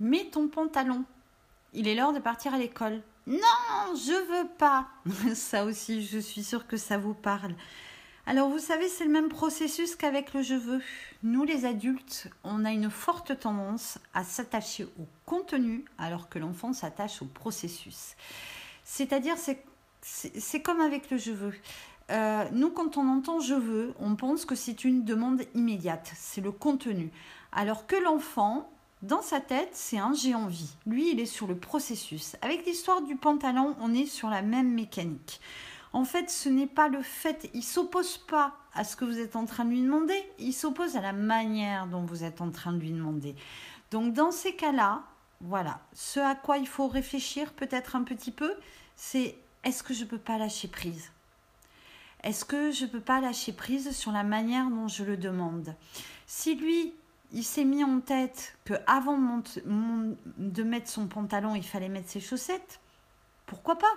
Mets 0.00 0.28
ton 0.32 0.48
pantalon. 0.48 1.04
Il 1.72 1.86
est 1.86 1.94
l'heure 1.94 2.12
de 2.12 2.18
partir 2.18 2.52
à 2.52 2.58
l'école. 2.58 3.00
Non, 3.28 3.94
je 3.94 4.42
veux 4.42 4.48
pas. 4.58 4.88
ça 5.36 5.64
aussi, 5.64 6.04
je 6.04 6.18
suis 6.18 6.42
sûre 6.42 6.66
que 6.66 6.76
ça 6.76 6.98
vous 6.98 7.14
parle. 7.14 7.54
Alors 8.24 8.48
vous 8.48 8.60
savez, 8.60 8.88
c'est 8.88 9.04
le 9.04 9.10
même 9.10 9.28
processus 9.28 9.96
qu'avec 9.96 10.32
le 10.32 10.42
je 10.42 10.54
veux. 10.54 10.80
Nous 11.24 11.42
les 11.42 11.64
adultes, 11.64 12.28
on 12.44 12.64
a 12.64 12.70
une 12.70 12.88
forte 12.88 13.38
tendance 13.38 13.98
à 14.14 14.22
s'attacher 14.22 14.84
au 14.84 15.06
contenu 15.26 15.84
alors 15.98 16.28
que 16.28 16.38
l'enfant 16.38 16.72
s'attache 16.72 17.20
au 17.20 17.26
processus. 17.26 18.14
C'est-à-dire, 18.84 19.34
c'est 20.02 20.62
comme 20.62 20.80
avec 20.80 21.10
le 21.10 21.16
je 21.18 21.32
veux. 21.32 21.52
Euh, 22.10 22.44
nous, 22.52 22.70
quand 22.70 22.96
on 22.96 23.08
entend 23.08 23.40
je 23.40 23.54
veux, 23.54 23.92
on 23.98 24.14
pense 24.14 24.44
que 24.44 24.54
c'est 24.54 24.84
une 24.84 25.04
demande 25.04 25.42
immédiate, 25.54 26.12
c'est 26.14 26.40
le 26.40 26.52
contenu. 26.52 27.10
Alors 27.50 27.86
que 27.88 27.96
l'enfant, 27.96 28.70
dans 29.02 29.22
sa 29.22 29.40
tête, 29.40 29.70
c'est 29.72 29.98
un 29.98 30.14
j'ai 30.14 30.36
envie. 30.36 30.70
Lui, 30.86 31.10
il 31.10 31.18
est 31.18 31.26
sur 31.26 31.48
le 31.48 31.56
processus. 31.56 32.36
Avec 32.40 32.64
l'histoire 32.66 33.02
du 33.02 33.16
pantalon, 33.16 33.74
on 33.80 33.92
est 33.92 34.06
sur 34.06 34.28
la 34.28 34.42
même 34.42 34.72
mécanique. 34.72 35.40
En 35.92 36.04
fait, 36.04 36.30
ce 36.30 36.48
n'est 36.48 36.66
pas 36.66 36.88
le 36.88 37.02
fait, 37.02 37.50
il 37.52 37.62
s'oppose 37.62 38.18
pas 38.18 38.56
à 38.74 38.84
ce 38.84 38.96
que 38.96 39.04
vous 39.04 39.18
êtes 39.18 39.36
en 39.36 39.44
train 39.44 39.64
de 39.64 39.70
lui 39.70 39.82
demander, 39.82 40.18
il 40.38 40.54
s'oppose 40.54 40.96
à 40.96 41.02
la 41.02 41.12
manière 41.12 41.86
dont 41.86 42.02
vous 42.02 42.24
êtes 42.24 42.40
en 42.40 42.50
train 42.50 42.72
de 42.72 42.78
lui 42.78 42.92
demander. 42.92 43.36
Donc 43.90 44.14
dans 44.14 44.30
ces 44.30 44.54
cas-là, 44.54 45.02
voilà, 45.42 45.80
ce 45.92 46.20
à 46.20 46.34
quoi 46.34 46.56
il 46.56 46.66
faut 46.66 46.88
réfléchir 46.88 47.52
peut-être 47.52 47.96
un 47.96 48.04
petit 48.04 48.30
peu, 48.30 48.54
c'est 48.96 49.36
est-ce 49.64 49.82
que 49.82 49.92
je 49.92 50.04
ne 50.04 50.08
peux 50.08 50.18
pas 50.18 50.38
lâcher 50.38 50.68
prise? 50.68 51.10
Est-ce 52.22 52.44
que 52.44 52.70
je 52.70 52.84
ne 52.84 52.90
peux 52.90 53.00
pas 53.00 53.20
lâcher 53.20 53.52
prise 53.52 53.90
sur 53.90 54.12
la 54.12 54.22
manière 54.22 54.70
dont 54.70 54.88
je 54.88 55.04
le 55.04 55.16
demande? 55.16 55.74
Si 56.26 56.54
lui, 56.54 56.94
il 57.32 57.44
s'est 57.44 57.64
mis 57.64 57.84
en 57.84 58.00
tête 58.00 58.56
que 58.64 58.74
avant 58.86 59.18
de 59.66 60.62
mettre 60.62 60.88
son 60.88 61.06
pantalon, 61.06 61.54
il 61.54 61.64
fallait 61.64 61.88
mettre 61.88 62.08
ses 62.08 62.20
chaussettes, 62.20 62.80
pourquoi 63.46 63.76
pas? 63.76 63.92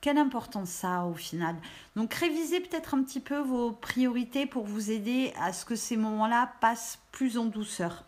Quelle 0.00 0.18
importance 0.18 0.70
ça 0.70 1.04
au 1.04 1.14
final? 1.14 1.56
Donc 1.96 2.14
révisez 2.14 2.60
peut-être 2.60 2.94
un 2.94 3.02
petit 3.02 3.20
peu 3.20 3.38
vos 3.38 3.72
priorités 3.72 4.46
pour 4.46 4.64
vous 4.64 4.90
aider 4.90 5.32
à 5.40 5.52
ce 5.52 5.64
que 5.64 5.76
ces 5.76 5.96
moments-là 5.96 6.52
passent 6.60 6.98
plus 7.12 7.38
en 7.38 7.44
douceur. 7.44 8.04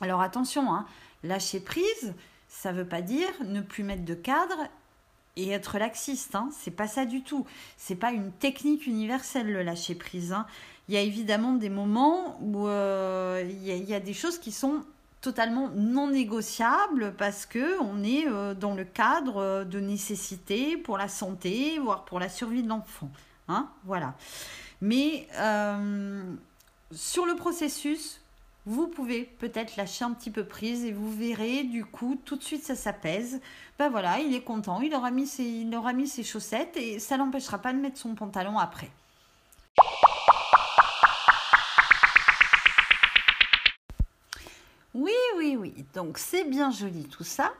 Alors 0.00 0.20
attention, 0.20 0.72
hein, 0.74 0.86
lâcher 1.22 1.60
prise, 1.60 2.14
ça 2.48 2.72
ne 2.72 2.78
veut 2.78 2.88
pas 2.88 3.02
dire 3.02 3.28
ne 3.44 3.60
plus 3.60 3.84
mettre 3.84 4.04
de 4.04 4.14
cadre 4.14 4.68
et 5.36 5.50
être 5.50 5.78
laxiste. 5.78 6.34
Hein. 6.34 6.48
C'est 6.52 6.70
pas 6.70 6.88
ça 6.88 7.04
du 7.04 7.22
tout. 7.22 7.46
C'est 7.76 7.94
pas 7.94 8.10
une 8.10 8.32
technique 8.32 8.86
universelle 8.86 9.52
le 9.52 9.62
lâcher 9.62 9.94
prise. 9.94 10.32
Hein. 10.32 10.46
Il 10.88 10.94
y 10.94 10.98
a 10.98 11.02
évidemment 11.02 11.52
des 11.52 11.68
moments 11.68 12.38
où 12.40 12.68
euh, 12.68 13.44
il, 13.48 13.64
y 13.64 13.94
a, 13.94 14.00
des 14.00 14.14
choses 14.14 14.38
qui 14.38 14.52
sont 14.52 14.84
totalement 15.26 15.70
non 15.74 16.10
négociable 16.10 17.12
parce 17.18 17.46
que 17.46 17.80
on 17.80 18.04
est 18.04 18.28
euh, 18.28 18.54
dans 18.54 18.74
le 18.74 18.84
cadre 18.84 19.38
euh, 19.38 19.64
de 19.64 19.80
nécessité 19.80 20.76
pour 20.76 20.98
la 20.98 21.08
santé, 21.08 21.80
voire 21.80 22.04
pour 22.04 22.20
la 22.20 22.28
survie 22.28 22.62
de 22.62 22.68
l'enfant. 22.68 23.10
Hein 23.48 23.68
voilà. 23.82 24.14
Mais 24.80 25.26
euh, 25.34 26.22
sur 26.92 27.26
le 27.26 27.34
processus, 27.34 28.20
vous 28.66 28.86
pouvez 28.86 29.24
peut-être 29.24 29.74
lâcher 29.74 30.04
un 30.04 30.12
petit 30.12 30.30
peu 30.30 30.44
prise 30.44 30.84
et 30.84 30.92
vous 30.92 31.10
verrez 31.10 31.64
du 31.64 31.84
coup 31.84 32.16
tout 32.24 32.36
de 32.36 32.44
suite 32.44 32.62
ça 32.62 32.76
s'apaise. 32.76 33.40
Ben 33.80 33.88
voilà, 33.88 34.20
il 34.20 34.32
est 34.32 34.44
content, 34.44 34.80
il 34.80 34.94
aura 34.94 35.10
mis 35.10 35.26
ses, 35.26 35.42
il 35.42 35.74
aura 35.74 35.92
mis 35.92 36.06
ses 36.06 36.22
chaussettes 36.22 36.76
et 36.76 37.00
ça 37.00 37.16
l'empêchera 37.16 37.58
pas 37.58 37.72
de 37.72 37.80
mettre 37.80 37.98
son 37.98 38.14
pantalon 38.14 38.58
après. 38.60 38.92
Donc 45.94 46.18
c'est 46.18 46.44
bien 46.44 46.70
joli 46.70 47.04
tout 47.04 47.24
ça. 47.24 47.52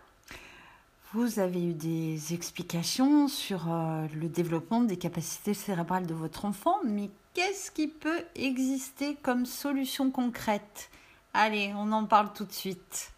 Vous 1.12 1.38
avez 1.38 1.64
eu 1.64 1.72
des 1.72 2.34
explications 2.34 3.28
sur 3.28 3.72
euh, 3.72 4.06
le 4.14 4.28
développement 4.28 4.80
des 4.80 4.96
capacités 4.96 5.54
cérébrales 5.54 6.06
de 6.06 6.14
votre 6.14 6.44
enfant, 6.44 6.76
mais 6.84 7.10
qu'est-ce 7.32 7.70
qui 7.70 7.88
peut 7.88 8.24
exister 8.34 9.16
comme 9.22 9.46
solution 9.46 10.10
concrète? 10.10 10.90
Allez, 11.32 11.72
on 11.76 11.92
en 11.92 12.04
parle 12.06 12.32
tout 12.32 12.44
de 12.44 12.52
suite. 12.52 13.12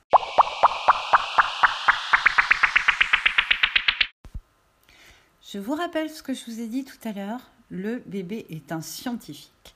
Je 5.50 5.58
vous 5.58 5.74
rappelle 5.74 6.10
ce 6.10 6.22
que 6.22 6.34
je 6.34 6.44
vous 6.44 6.60
ai 6.60 6.66
dit 6.66 6.84
tout 6.84 7.08
à 7.08 7.12
l'heure, 7.12 7.40
le 7.70 8.02
bébé 8.04 8.46
est 8.50 8.70
un 8.70 8.82
scientifique. 8.82 9.74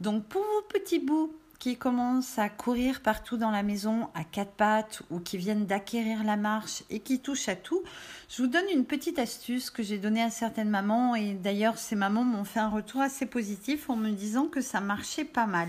Donc 0.00 0.24
pour 0.24 0.42
vos 0.42 0.62
petits 0.68 0.98
bouts 0.98 1.32
qui 1.62 1.76
commencent 1.76 2.40
à 2.40 2.48
courir 2.48 3.02
partout 3.02 3.36
dans 3.36 3.52
la 3.52 3.62
maison 3.62 4.08
à 4.14 4.24
quatre 4.24 4.50
pattes 4.50 5.02
ou 5.10 5.20
qui 5.20 5.38
viennent 5.38 5.64
d'acquérir 5.64 6.24
la 6.24 6.36
marche 6.36 6.82
et 6.90 6.98
qui 6.98 7.20
touchent 7.20 7.48
à 7.48 7.54
tout, 7.54 7.84
je 8.28 8.42
vous 8.42 8.48
donne 8.48 8.68
une 8.74 8.84
petite 8.84 9.20
astuce 9.20 9.70
que 9.70 9.84
j'ai 9.84 9.98
donnée 9.98 10.24
à 10.24 10.30
certaines 10.30 10.70
mamans 10.70 11.14
et 11.14 11.34
d'ailleurs 11.34 11.78
ces 11.78 11.94
mamans 11.94 12.24
m'ont 12.24 12.42
fait 12.42 12.58
un 12.58 12.68
retour 12.68 13.00
assez 13.00 13.26
positif 13.26 13.88
en 13.88 13.94
me 13.94 14.10
disant 14.10 14.46
que 14.46 14.60
ça 14.60 14.80
marchait 14.80 15.24
pas 15.24 15.46
mal. 15.46 15.68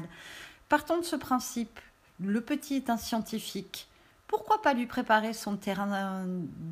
Partons 0.67 0.97
de 0.97 1.05
ce 1.05 1.15
principe, 1.15 1.79
le 2.19 2.41
petit 2.41 2.73
est 2.77 2.89
un 2.89 2.97
scientifique. 2.97 3.87
Pourquoi 4.25 4.63
pas 4.63 4.73
lui 4.73 4.87
préparer 4.87 5.33
son 5.33 5.57
terrain 5.57 6.25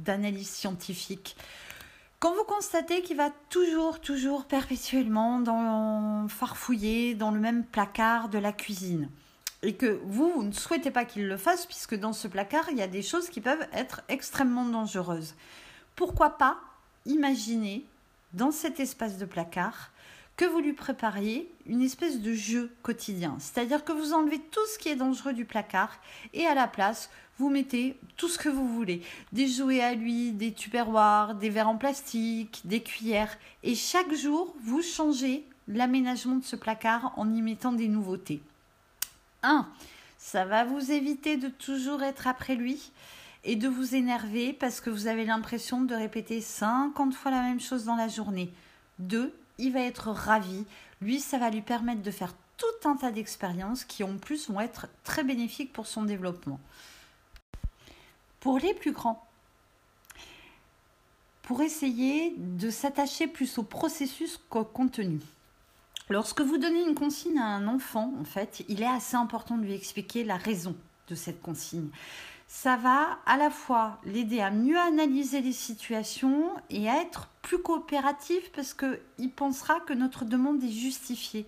d'analyse 0.04 0.50
scientifique? 0.50 1.36
Quand 2.22 2.36
vous 2.36 2.44
constatez 2.44 3.02
qu'il 3.02 3.18
va 3.18 3.32
toujours, 3.50 4.00
toujours 4.00 4.46
perpétuellement 4.46 5.40
dans, 5.40 6.28
farfouiller 6.28 7.16
dans 7.16 7.32
le 7.32 7.40
même 7.40 7.66
placard 7.66 8.30
de 8.30 8.38
la 8.38 8.54
cuisine, 8.54 9.10
et 9.64 9.74
que 9.74 10.00
vous, 10.06 10.32
vous 10.32 10.44
ne 10.44 10.52
souhaitez 10.52 10.92
pas 10.92 11.04
qu'il 11.04 11.28
le 11.28 11.36
fasse, 11.36 11.66
puisque 11.66 11.96
dans 11.96 12.14
ce 12.14 12.28
placard, 12.28 12.70
il 12.70 12.78
y 12.78 12.84
a 12.84 12.88
des 12.88 13.02
choses 13.02 13.28
qui 13.28 13.42
peuvent 13.42 13.68
être 13.74 14.04
extrêmement 14.08 14.66
dangereuses, 14.66 15.34
pourquoi 15.96 16.38
pas 16.38 16.60
imaginer 17.08 17.84
dans 18.34 18.52
cet 18.52 18.80
espace 18.80 19.18
de 19.18 19.26
placard 19.26 19.90
vous 20.46 20.60
lui 20.60 20.74
prépariez 20.74 21.52
une 21.66 21.82
espèce 21.82 22.20
de 22.20 22.34
jeu 22.34 22.72
quotidien. 22.82 23.36
C'est-à-dire 23.40 23.84
que 23.84 23.92
vous 23.92 24.14
enlevez 24.14 24.40
tout 24.40 24.66
ce 24.74 24.80
qui 24.80 24.90
est 24.90 24.96
dangereux 24.96 25.34
du 25.34 25.46
placard 25.46 26.00
et 26.34 26.46
à 26.46 26.54
la 26.54 26.68
place, 26.68 27.10
vous 27.38 27.50
mettez 27.50 27.98
tout 28.18 28.28
ce 28.28 28.38
que 28.38 28.50
vous 28.50 28.68
voulez. 28.68 29.02
Des 29.32 29.48
jouets 29.48 29.82
à 29.82 29.94
lui, 29.94 30.32
des 30.32 30.54
tupperwares, 30.54 31.36
des 31.36 31.50
verres 31.50 31.70
en 31.70 31.78
plastique, 31.78 32.62
des 32.66 32.82
cuillères. 32.82 33.38
Et 33.64 33.76
chaque 33.76 34.14
jour, 34.14 34.54
vous 34.62 34.82
changez 34.82 35.44
l'aménagement 35.68 36.36
de 36.36 36.44
ce 36.44 36.56
placard 36.56 37.14
en 37.18 37.34
y 37.34 37.42
mettant 37.42 37.72
des 37.72 37.88
nouveautés. 37.88 38.42
1. 39.44 39.68
Ça 40.18 40.46
va 40.46 40.66
vous 40.66 40.92
éviter 40.92 41.38
de 41.38 41.48
toujours 41.48 42.04
être 42.04 42.28
après 42.28 42.56
lui 42.56 42.92
et 43.44 43.56
de 43.56 43.68
vous 43.68 43.96
énerver 43.96 44.54
parce 44.54 44.82
que 44.82 44.90
vous 44.90 45.08
avez 45.08 45.26
l'impression 45.26 45.82
de 45.82 45.96
répéter 45.96 46.42
50 46.42 47.14
fois 47.14 47.32
la 47.32 47.42
même 47.42 47.60
chose 47.60 47.86
dans 47.86 47.96
la 47.96 48.08
journée. 48.08 48.52
2. 49.00 49.34
Il 49.62 49.72
va 49.72 49.82
être 49.82 50.12
ravi. 50.12 50.66
Lui, 51.02 51.20
ça 51.20 51.38
va 51.38 51.50
lui 51.50 51.62
permettre 51.62 52.02
de 52.02 52.12
faire 52.12 52.34
tout 52.58 52.90
un 52.90 52.98
tas 52.98 53.12
d'expériences 53.12 53.86
qui 53.86 54.04
en 54.04 54.18
plus 54.18 54.50
vont 54.50 54.60
être 54.60 54.88
très 55.04 55.24
bénéfiques 55.24 55.72
pour 55.72 55.88
son 55.88 56.04
développement 56.04 56.60
pour 58.42 58.58
les 58.58 58.74
plus 58.74 58.92
grands, 58.92 59.26
pour 61.44 61.62
essayer 61.62 62.34
de 62.38 62.70
s'attacher 62.70 63.28
plus 63.28 63.58
au 63.58 63.64
processus 63.64 64.38
qu'au 64.50 64.66
contenu. 64.66 65.22
Lorsque 66.10 66.42
vous 66.42 66.58
donnez 66.58 66.82
une 66.82 66.96
consigne 66.96 67.40
à 67.40 67.46
un 67.46 67.68
enfant, 67.68 68.14
en 68.20 68.26
fait, 68.26 68.66
il 68.68 68.82
est 68.82 68.88
assez 68.88 69.16
important 69.16 69.58
de 69.58 69.64
lui 69.64 69.74
expliquer 69.74 70.26
la 70.26 70.36
raison 70.36 70.76
de 71.08 71.16
cette 71.16 71.42
consigne. 71.42 71.88
Ça 72.54 72.76
va 72.76 73.18
à 73.26 73.38
la 73.38 73.50
fois 73.50 73.98
l'aider 74.04 74.42
à 74.42 74.52
mieux 74.52 74.78
analyser 74.78 75.42
les 75.42 75.54
situations 75.54 76.52
et 76.70 76.90
à 76.90 77.02
être 77.02 77.30
plus 77.42 77.60
coopératif 77.60 78.52
parce 78.52 78.74
qu'il 78.74 79.32
pensera 79.32 79.80
que 79.80 79.94
notre 79.94 80.26
demande 80.26 80.62
est 80.62 80.70
justifiée. 80.70 81.48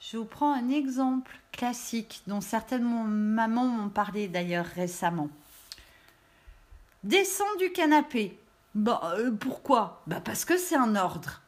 Je 0.00 0.18
vous 0.18 0.24
prends 0.24 0.52
un 0.52 0.68
exemple 0.68 1.38
classique 1.52 2.22
dont 2.26 2.40
certaines 2.40 2.82
mamans 2.82 3.66
m'ont 3.66 3.88
parlé 3.88 4.26
d'ailleurs 4.26 4.66
récemment. 4.66 5.30
Descends 7.04 7.56
du 7.60 7.70
canapé. 7.70 8.36
Bah 8.74 9.14
euh, 9.16 9.30
pourquoi? 9.30 10.02
Bah 10.08 10.20
parce 10.20 10.44
que 10.44 10.58
c'est 10.58 10.76
un 10.76 10.96
ordre. 10.96 11.40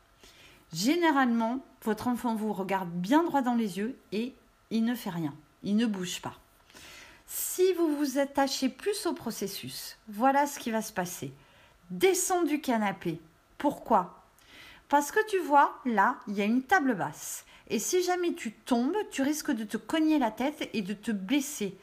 Généralement, 0.73 1.59
votre 1.83 2.07
enfant 2.07 2.37
vous 2.37 2.53
regarde 2.53 2.91
bien 2.91 3.25
droit 3.25 3.43
dans 3.43 3.57
les 3.57 3.79
yeux 3.79 3.99
et 4.13 4.35
il 4.71 4.85
ne 4.85 4.95
fait 4.95 5.11
rien, 5.11 5.35
il 5.65 5.77
ne 5.77 5.85
bouge 5.85 6.23
pas. 6.23 6.39
Si 7.31 7.75
vous 7.75 7.95
vous 7.95 8.19
attachez 8.19 8.71
plus 8.71 9.05
au 9.05 9.13
processus, 9.13 9.99
voilà 10.09 10.47
ce 10.47 10.59
qui 10.59 10.71
va 10.71 10.81
se 10.81 10.95
passer. 10.95 11.31
Descends 11.91 12.43
du 12.43 12.63
canapé. 12.63 13.21
Pourquoi? 13.59 14.25
Parce 14.89 15.13
que 15.13 15.21
tu 15.29 15.39
vois, 15.41 15.79
là, 15.85 16.17
il 16.27 16.39
y 16.39 16.41
a 16.41 16.47
une 16.47 16.63
table 16.63 16.95
basse. 16.95 17.45
Et 17.69 17.79
si 17.79 18.03
jamais 18.03 18.33
tu 18.33 18.53
tombes, 18.53 18.97
tu 19.11 19.21
risques 19.21 19.51
de 19.51 19.65
te 19.65 19.77
cogner 19.77 20.19
la 20.19 20.31
tête 20.31 20.71
et 20.73 20.81
de 20.81 20.95
te 20.95 21.11
blesser. 21.11 21.77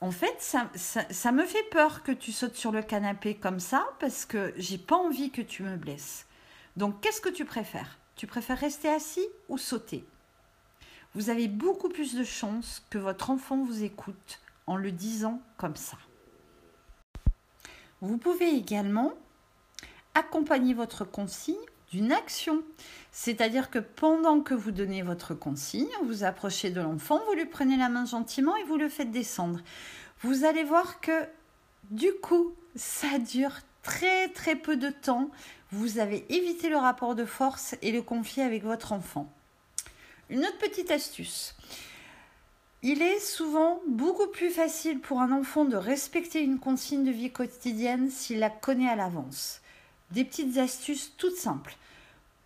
En 0.00 0.12
fait, 0.12 0.36
ça, 0.40 1.32
me 1.32 1.46
fait 1.46 1.68
peur 1.72 2.04
que 2.04 2.12
tu 2.12 2.30
sautes 2.30 2.54
sur 2.54 2.70
le 2.70 2.82
canapé 2.82 3.34
comme 3.34 3.58
ça 3.58 3.84
parce 3.98 4.24
que 4.24 4.54
j'ai 4.56 4.78
pas 4.78 4.96
envie 4.96 5.30
que 5.30 5.42
tu 5.42 5.64
me 5.64 5.76
blesses. 5.76 6.26
Donc, 6.76 7.00
qu'est-ce 7.00 7.20
que 7.20 7.28
tu 7.28 7.44
préfères? 7.44 7.98
Tu 8.14 8.28
préfères 8.28 8.58
rester 8.58 8.88
assis 8.88 9.26
ou 9.48 9.58
sauter? 9.58 10.04
Vous 11.16 11.28
avez 11.28 11.48
beaucoup 11.48 11.88
plus 11.88 12.14
de 12.14 12.22
chances 12.22 12.84
que 12.88 12.98
votre 12.98 13.30
enfant 13.30 13.64
vous 13.64 13.82
écoute 13.82 14.38
en 14.66 14.76
le 14.76 14.92
disant 14.92 15.40
comme 15.56 15.76
ça. 15.76 15.96
Vous 18.00 18.18
pouvez 18.18 18.50
également 18.50 19.12
accompagner 20.14 20.74
votre 20.74 21.04
consigne 21.04 21.54
d'une 21.90 22.12
action. 22.12 22.62
C'est-à-dire 23.12 23.70
que 23.70 23.78
pendant 23.78 24.40
que 24.40 24.54
vous 24.54 24.70
donnez 24.70 25.02
votre 25.02 25.34
consigne, 25.34 25.88
vous 26.04 26.24
approchez 26.24 26.70
de 26.70 26.80
l'enfant, 26.80 27.20
vous 27.26 27.34
lui 27.34 27.46
prenez 27.46 27.76
la 27.76 27.88
main 27.88 28.06
gentiment 28.06 28.56
et 28.56 28.64
vous 28.64 28.78
le 28.78 28.88
faites 28.88 29.10
descendre. 29.10 29.60
Vous 30.22 30.44
allez 30.44 30.64
voir 30.64 31.00
que 31.00 31.26
du 31.90 32.12
coup, 32.22 32.54
ça 32.74 33.18
dure 33.18 33.56
très 33.82 34.28
très 34.28 34.56
peu 34.56 34.76
de 34.76 34.88
temps. 34.88 35.30
Vous 35.70 35.98
avez 35.98 36.24
évité 36.34 36.68
le 36.68 36.76
rapport 36.76 37.14
de 37.14 37.24
force 37.24 37.76
et 37.82 37.92
le 37.92 38.02
conflit 38.02 38.42
avec 38.42 38.62
votre 38.64 38.92
enfant. 38.92 39.32
Une 40.30 40.40
autre 40.40 40.58
petite 40.58 40.90
astuce. 40.90 41.54
Il 42.84 43.00
est 43.00 43.20
souvent 43.20 43.80
beaucoup 43.86 44.26
plus 44.26 44.50
facile 44.50 44.98
pour 44.98 45.20
un 45.20 45.30
enfant 45.30 45.64
de 45.64 45.76
respecter 45.76 46.40
une 46.40 46.58
consigne 46.58 47.04
de 47.04 47.12
vie 47.12 47.30
quotidienne 47.30 48.10
s'il 48.10 48.40
la 48.40 48.50
connaît 48.50 48.88
à 48.88 48.96
l'avance. 48.96 49.60
Des 50.10 50.24
petites 50.24 50.58
astuces 50.58 51.12
toutes 51.16 51.36
simples 51.36 51.76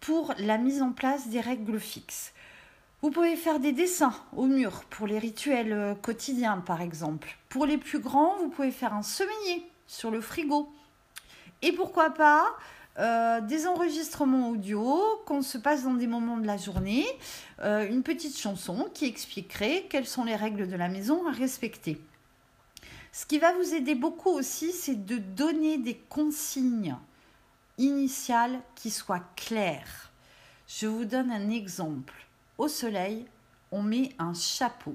pour 0.01 0.35
la 0.37 0.59
mise 0.59 0.83
en 0.83 0.93
place 0.93 1.29
des 1.29 1.41
règles 1.41 1.81
fixes. 1.81 2.35
Vous 3.01 3.11
pouvez 3.11 3.35
faire 3.35 3.61
des 3.61 3.73
dessins 3.73 4.15
au 4.37 4.45
mur 4.45 4.85
pour 4.91 5.07
les 5.07 5.19
rituels 5.19 5.73
euh, 5.73 5.95
quotidiens, 5.95 6.59
par 6.59 6.83
exemple. 6.83 7.39
Pour 7.49 7.65
les 7.65 7.79
plus 7.79 8.01
grands, 8.01 8.37
vous 8.37 8.51
pouvez 8.51 8.73
faire 8.73 8.93
un 8.93 9.03
semainier 9.03 9.67
sur 9.87 10.11
le 10.11 10.21
frigo. 10.21 10.69
Et 11.63 11.73
pourquoi 11.73 12.11
pas 12.11 12.45
euh, 12.99 13.41
des 13.43 13.67
enregistrements 13.67 14.49
audio 14.49 14.99
qu'on 15.27 15.43
se 15.43 15.59
passe 15.59 15.85
dans 15.85 15.95
des 15.95 16.07
moments 16.07 16.39
de 16.39 16.47
la 16.47 16.57
journée, 16.57 17.07
euh, 17.61 17.87
une 17.89 18.03
petite 18.03 18.39
chanson 18.39 18.89
qui 18.95 19.05
expliquerait 19.05 19.87
quelles 19.91 20.07
sont 20.07 20.25
les 20.25 20.37
règles 20.37 20.67
de 20.67 20.77
la 20.77 20.89
maison 20.89 21.27
à 21.27 21.33
respecter. 21.33 22.01
Ce 23.13 23.27
qui 23.27 23.39
va 23.39 23.53
vous 23.53 23.75
aider 23.75 23.95
beaucoup 23.95 24.31
aussi, 24.31 24.73
c'est 24.73 25.07
de 25.07 25.19
donner 25.19 25.79
des 25.79 25.97
consignes 26.09 26.97
initiale 27.79 28.61
qui 28.75 28.91
soit 28.91 29.25
claire. 29.37 30.11
Je 30.67 30.87
vous 30.87 31.05
donne 31.05 31.31
un 31.31 31.51
exemple. 31.51 32.15
Au 32.59 32.69
soleil, 32.69 33.27
on 33.73 33.83
met 33.83 34.15
un 34.19 34.33
chapeau. 34.33 34.95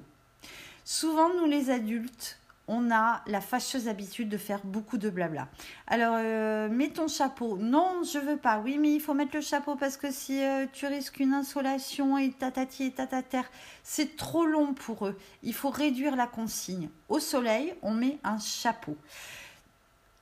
Souvent, 0.84 1.32
nous 1.34 1.46
les 1.46 1.70
adultes, 1.70 2.38
on 2.72 2.90
a 2.90 3.22
la 3.26 3.42
fâcheuse 3.42 3.86
habitude 3.86 4.30
de 4.30 4.38
faire 4.38 4.60
beaucoup 4.64 4.96
de 4.96 5.10
blabla. 5.10 5.48
Alors, 5.86 6.14
euh, 6.16 6.70
mets 6.70 6.88
ton 6.88 7.06
chapeau. 7.06 7.58
Non, 7.58 8.02
je 8.02 8.18
veux 8.18 8.38
pas. 8.38 8.60
Oui, 8.64 8.78
mais 8.78 8.94
il 8.94 9.00
faut 9.00 9.12
mettre 9.12 9.36
le 9.36 9.42
chapeau 9.42 9.76
parce 9.76 9.98
que 9.98 10.10
si 10.10 10.42
euh, 10.42 10.64
tu 10.72 10.86
risques 10.86 11.20
une 11.20 11.34
insolation 11.34 12.16
et 12.16 12.30
tatati 12.30 12.84
et 12.84 12.90
tatater, 12.92 13.42
c'est 13.82 14.16
trop 14.16 14.46
long 14.46 14.72
pour 14.72 15.06
eux. 15.06 15.18
Il 15.42 15.52
faut 15.52 15.68
réduire 15.68 16.16
la 16.16 16.26
consigne. 16.26 16.88
Au 17.10 17.18
soleil, 17.18 17.74
on 17.82 17.92
met 17.92 18.18
un 18.24 18.38
chapeau 18.38 18.96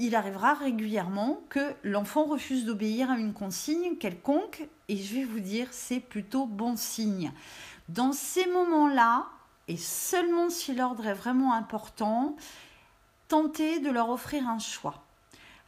il 0.02 0.14
arrivera 0.14 0.54
régulièrement 0.54 1.42
que 1.50 1.74
l'enfant 1.82 2.24
refuse 2.24 2.64
d'obéir 2.64 3.10
à 3.10 3.18
une 3.18 3.34
consigne 3.34 3.96
quelconque, 3.96 4.66
et 4.88 4.96
je 4.96 5.14
vais 5.16 5.24
vous 5.24 5.40
dire, 5.40 5.68
c'est 5.72 6.00
plutôt 6.00 6.46
bon 6.46 6.74
signe. 6.74 7.32
Dans 7.90 8.12
ces 8.12 8.46
moments-là, 8.46 9.26
et 9.70 9.76
seulement 9.76 10.50
si 10.50 10.74
l'ordre 10.74 11.06
est 11.06 11.14
vraiment 11.14 11.54
important, 11.54 12.34
tentez 13.28 13.78
de 13.78 13.88
leur 13.88 14.10
offrir 14.10 14.48
un 14.48 14.58
choix. 14.58 15.04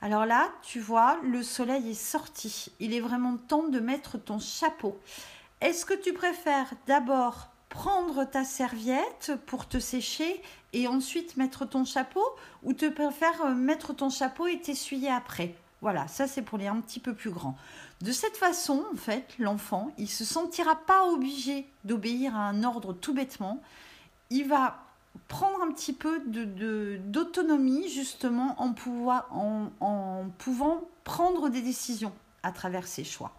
Alors 0.00 0.26
là, 0.26 0.50
tu 0.62 0.80
vois, 0.80 1.20
le 1.22 1.44
soleil 1.44 1.90
est 1.90 1.94
sorti. 1.94 2.72
Il 2.80 2.94
est 2.94 3.00
vraiment 3.00 3.36
temps 3.36 3.68
de 3.68 3.78
mettre 3.78 4.18
ton 4.18 4.40
chapeau. 4.40 4.98
Est-ce 5.60 5.86
que 5.86 5.94
tu 5.94 6.12
préfères 6.12 6.72
d'abord 6.88 7.46
prendre 7.68 8.24
ta 8.24 8.42
serviette 8.42 9.34
pour 9.46 9.68
te 9.68 9.78
sécher 9.78 10.42
et 10.72 10.88
ensuite 10.88 11.36
mettre 11.36 11.64
ton 11.64 11.84
chapeau 11.84 12.24
ou 12.64 12.72
te 12.72 12.88
préfères 12.88 13.44
euh, 13.44 13.54
mettre 13.54 13.92
ton 13.92 14.10
chapeau 14.10 14.48
et 14.48 14.60
t'essuyer 14.60 15.10
après? 15.10 15.54
Voilà, 15.80 16.08
ça 16.08 16.26
c'est 16.26 16.42
pour 16.42 16.58
les 16.58 16.66
un 16.66 16.80
petit 16.80 16.98
peu 16.98 17.14
plus 17.14 17.30
grands. 17.30 17.56
De 18.00 18.10
cette 18.10 18.36
façon, 18.36 18.84
en 18.92 18.96
fait, 18.96 19.32
l'enfant, 19.38 19.92
il 19.96 20.08
se 20.08 20.24
sentira 20.24 20.74
pas 20.74 21.06
obligé 21.06 21.68
d'obéir 21.84 22.34
à 22.34 22.48
un 22.48 22.64
ordre 22.64 22.92
tout 22.92 23.14
bêtement. 23.14 23.62
Il 24.34 24.48
va 24.48 24.78
prendre 25.28 25.62
un 25.62 25.70
petit 25.72 25.92
peu 25.92 26.22
d'autonomie 26.24 27.90
justement 27.90 28.58
en 28.58 28.72
pouvant 28.72 30.80
prendre 31.04 31.50
des 31.50 31.60
décisions 31.60 32.14
à 32.42 32.50
travers 32.50 32.86
ses 32.86 33.04
choix. 33.04 33.34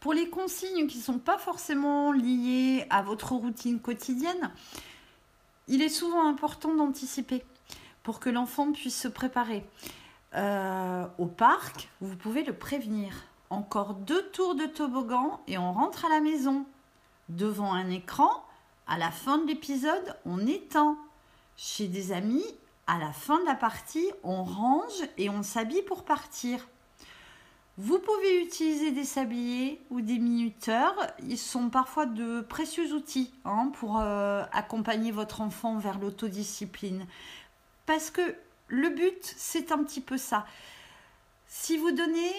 Pour 0.00 0.12
les 0.12 0.28
consignes 0.28 0.86
qui 0.86 0.98
ne 0.98 1.02
sont 1.02 1.18
pas 1.18 1.38
forcément 1.38 2.12
liées 2.12 2.84
à 2.90 3.00
votre 3.00 3.32
routine 3.32 3.80
quotidienne, 3.80 4.50
il 5.66 5.80
est 5.80 5.88
souvent 5.88 6.28
important 6.28 6.74
d'anticiper 6.74 7.42
pour 8.02 8.20
que 8.20 8.28
l'enfant 8.28 8.70
puisse 8.72 9.00
se 9.00 9.08
préparer. 9.08 9.64
Euh, 10.34 11.06
au 11.16 11.24
parc, 11.24 11.88
vous 12.02 12.16
pouvez 12.16 12.42
le 12.42 12.52
prévenir. 12.52 13.14
Encore 13.48 13.94
deux 13.94 14.28
tours 14.30 14.56
de 14.56 14.66
toboggan 14.66 15.40
et 15.46 15.56
on 15.56 15.72
rentre 15.72 16.04
à 16.04 16.10
la 16.10 16.20
maison. 16.20 16.66
Devant 17.36 17.72
un 17.72 17.88
écran, 17.88 18.44
à 18.86 18.98
la 18.98 19.10
fin 19.10 19.38
de 19.38 19.46
l'épisode, 19.46 20.16
on 20.26 20.46
éteint. 20.46 20.98
Chez 21.56 21.88
des 21.88 22.12
amis, 22.12 22.44
à 22.86 22.98
la 22.98 23.10
fin 23.10 23.40
de 23.40 23.46
la 23.46 23.54
partie, 23.54 24.06
on 24.22 24.42
range 24.44 25.02
et 25.16 25.30
on 25.30 25.42
s'habille 25.42 25.82
pour 25.82 26.04
partir. 26.04 26.68
Vous 27.78 27.98
pouvez 27.98 28.42
utiliser 28.42 28.90
des 28.90 29.04
sabliers 29.04 29.80
ou 29.88 30.02
des 30.02 30.18
minuteurs. 30.18 30.94
Ils 31.26 31.38
sont 31.38 31.70
parfois 31.70 32.04
de 32.04 32.42
précieux 32.42 32.92
outils 32.92 33.32
hein, 33.46 33.72
pour 33.80 33.98
euh, 33.98 34.44
accompagner 34.52 35.10
votre 35.10 35.40
enfant 35.40 35.78
vers 35.78 35.98
l'autodiscipline. 35.98 37.06
Parce 37.86 38.10
que 38.10 38.36
le 38.68 38.90
but, 38.90 39.34
c'est 39.38 39.72
un 39.72 39.82
petit 39.82 40.02
peu 40.02 40.18
ça. 40.18 40.46
Si 41.46 41.78
vous 41.78 41.92
donnez 41.92 42.32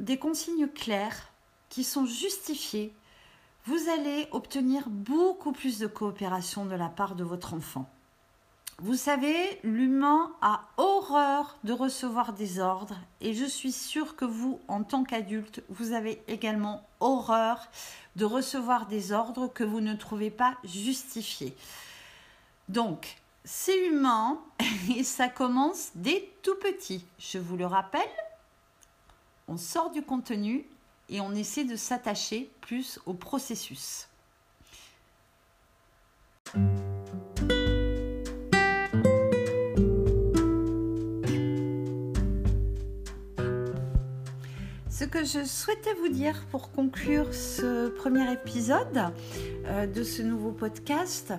des 0.00 0.16
consignes 0.16 0.68
claires 0.68 1.28
qui 1.68 1.84
sont 1.84 2.06
justifiées, 2.06 2.94
vous 3.68 3.90
allez 3.90 4.28
obtenir 4.30 4.88
beaucoup 4.88 5.52
plus 5.52 5.78
de 5.78 5.86
coopération 5.86 6.64
de 6.64 6.74
la 6.74 6.88
part 6.88 7.14
de 7.14 7.22
votre 7.22 7.52
enfant. 7.52 7.86
Vous 8.78 8.94
savez, 8.94 9.60
l'humain 9.62 10.32
a 10.40 10.62
horreur 10.78 11.58
de 11.64 11.74
recevoir 11.74 12.32
des 12.32 12.60
ordres 12.60 12.96
et 13.20 13.34
je 13.34 13.44
suis 13.44 13.72
sûre 13.72 14.16
que 14.16 14.24
vous, 14.24 14.58
en 14.68 14.84
tant 14.84 15.04
qu'adulte, 15.04 15.62
vous 15.68 15.92
avez 15.92 16.22
également 16.28 16.82
horreur 17.00 17.68
de 18.16 18.24
recevoir 18.24 18.86
des 18.86 19.12
ordres 19.12 19.48
que 19.48 19.64
vous 19.64 19.82
ne 19.82 19.94
trouvez 19.94 20.30
pas 20.30 20.56
justifiés. 20.64 21.54
Donc, 22.70 23.18
c'est 23.44 23.86
humain 23.88 24.38
et 24.96 25.04
ça 25.04 25.28
commence 25.28 25.90
dès 25.94 26.26
tout 26.42 26.56
petit. 26.56 27.04
Je 27.18 27.36
vous 27.36 27.58
le 27.58 27.66
rappelle, 27.66 28.00
on 29.46 29.58
sort 29.58 29.90
du 29.90 30.00
contenu 30.00 30.64
et 31.08 31.20
on 31.20 31.32
essaie 31.32 31.64
de 31.64 31.76
s'attacher 31.76 32.50
plus 32.60 32.98
au 33.06 33.14
processus. 33.14 34.08
Ce 44.90 45.04
que 45.04 45.24
je 45.24 45.44
souhaitais 45.44 45.94
vous 45.94 46.08
dire 46.08 46.44
pour 46.50 46.72
conclure 46.72 47.32
ce 47.32 47.88
premier 47.88 48.32
épisode 48.32 49.12
euh, 49.66 49.86
de 49.86 50.02
ce 50.02 50.22
nouveau 50.22 50.50
podcast, 50.50 51.32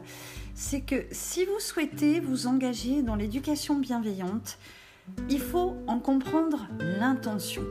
c'est 0.55 0.82
que 0.82 1.05
si 1.12 1.43
vous 1.43 1.60
souhaitez 1.60 2.21
vous 2.21 2.47
engager 2.47 3.01
dans 3.01 3.15
l'éducation 3.15 3.75
bienveillante, 3.75 4.58
il 5.29 5.41
faut 5.41 5.75
en 5.88 5.99
comprendre 5.99 6.67
l'intention. 6.79 7.63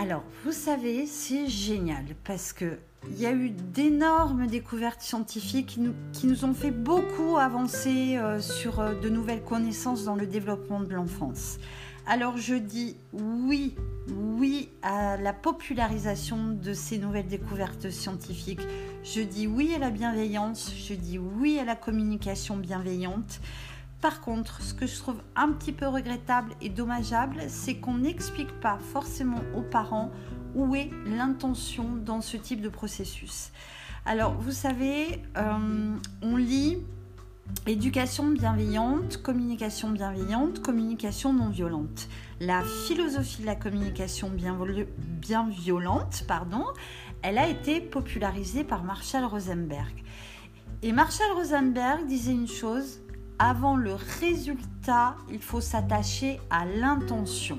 Alors, 0.00 0.22
vous 0.46 0.52
savez, 0.52 1.04
c'est 1.04 1.46
génial 1.46 2.06
parce 2.24 2.54
que 2.54 2.78
il 3.10 3.20
y 3.20 3.26
a 3.26 3.32
eu 3.32 3.50
d'énormes 3.50 4.46
découvertes 4.46 5.02
scientifiques 5.02 5.78
qui 6.12 6.26
nous, 6.26 6.44
ont 6.46 6.54
fait 6.54 6.70
beaucoup 6.70 7.36
avancer 7.36 8.16
euh, 8.16 8.40
sur 8.40 8.80
euh, 8.80 8.94
de 8.94 9.10
nouvelles 9.10 9.42
connaissances 9.42 10.04
dans 10.04 10.14
le 10.14 10.26
développement 10.26 10.80
de 10.80 10.94
l'enfance. 10.94 11.58
Alors 12.06 12.38
je 12.38 12.54
dis 12.54 12.96
oui, 13.12 13.74
oui 14.08 14.70
à 14.80 15.18
la 15.18 15.34
popularisation 15.34 16.48
de 16.48 16.72
ces 16.72 16.96
nouvelles 16.96 17.28
découvertes 17.28 17.90
scientifiques. 17.90 18.66
Je 19.04 19.20
dis 19.20 19.46
oui 19.46 19.74
à 19.74 19.78
la 19.78 19.90
bienveillance, 19.90 20.72
je 20.76 20.94
dis 20.94 21.18
oui 21.18 21.58
à 21.58 21.66
la 21.66 21.76
communication 21.76 22.56
bienveillante. 22.56 23.40
Par 24.00 24.22
contre, 24.22 24.62
ce 24.62 24.72
que 24.72 24.86
je 24.86 24.96
trouve 24.96 25.22
un 25.36 25.52
petit 25.52 25.72
peu 25.72 25.86
regrettable 25.86 26.52
et 26.62 26.70
dommageable, 26.70 27.42
c'est 27.48 27.76
qu'on 27.76 27.98
n'explique 27.98 28.52
pas 28.60 28.78
forcément 28.78 29.42
aux 29.54 29.62
parents 29.62 30.10
où 30.54 30.74
est 30.74 30.90
l'intention 31.06 31.84
dans 31.96 32.22
ce 32.22 32.36
type 32.38 32.62
de 32.62 32.70
processus. 32.70 33.52
Alors, 34.06 34.34
vous 34.40 34.52
savez, 34.52 35.22
euh, 35.36 35.96
on 36.22 36.36
lit 36.36 36.78
éducation 37.66 38.28
bienveillante, 38.28 39.18
communication 39.22 39.90
bienveillante, 39.90 40.62
communication 40.62 41.34
non 41.34 41.50
violente. 41.50 42.08
La 42.40 42.62
philosophie 42.86 43.42
de 43.42 43.46
la 43.46 43.56
communication 43.56 44.30
bien, 44.30 44.56
bien 44.98 45.48
violente, 45.48 46.24
pardon, 46.26 46.64
elle 47.22 47.36
a 47.36 47.48
été 47.48 47.80
popularisée 47.80 48.64
par 48.64 48.82
Marshall 48.82 49.24
Rosenberg. 49.24 49.92
Et 50.82 50.92
Marshall 50.92 51.32
Rosenberg 51.36 52.06
disait 52.06 52.32
une 52.32 52.48
chose, 52.48 53.00
avant 53.40 53.74
le 53.74 53.94
résultat, 54.20 55.16
il 55.32 55.40
faut 55.40 55.62
s'attacher 55.62 56.38
à 56.50 56.66
l'intention. 56.66 57.58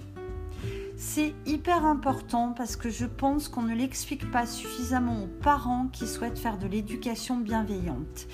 C'est 0.95 1.33
hyper 1.47 1.85
important 1.85 2.53
parce 2.55 2.75
que 2.75 2.91
je 2.91 3.07
pense 3.07 3.49
qu'on 3.49 3.63
ne 3.63 3.73
l'explique 3.73 4.29
pas 4.29 4.45
suffisamment 4.45 5.23
aux 5.23 5.41
parents 5.41 5.87
qui 5.91 6.05
souhaitent 6.05 6.37
faire 6.37 6.59
de 6.59 6.67
l'éducation 6.67 7.37
bienveillante. 7.37 8.27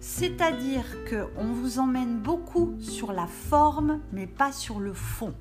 C'est-à-dire 0.00 0.84
qu'on 1.08 1.52
vous 1.52 1.78
emmène 1.78 2.18
beaucoup 2.18 2.74
sur 2.80 3.12
la 3.12 3.28
forme, 3.28 4.00
mais 4.12 4.26
pas 4.26 4.50
sur 4.50 4.80
le 4.80 4.92
fond. 4.92 5.34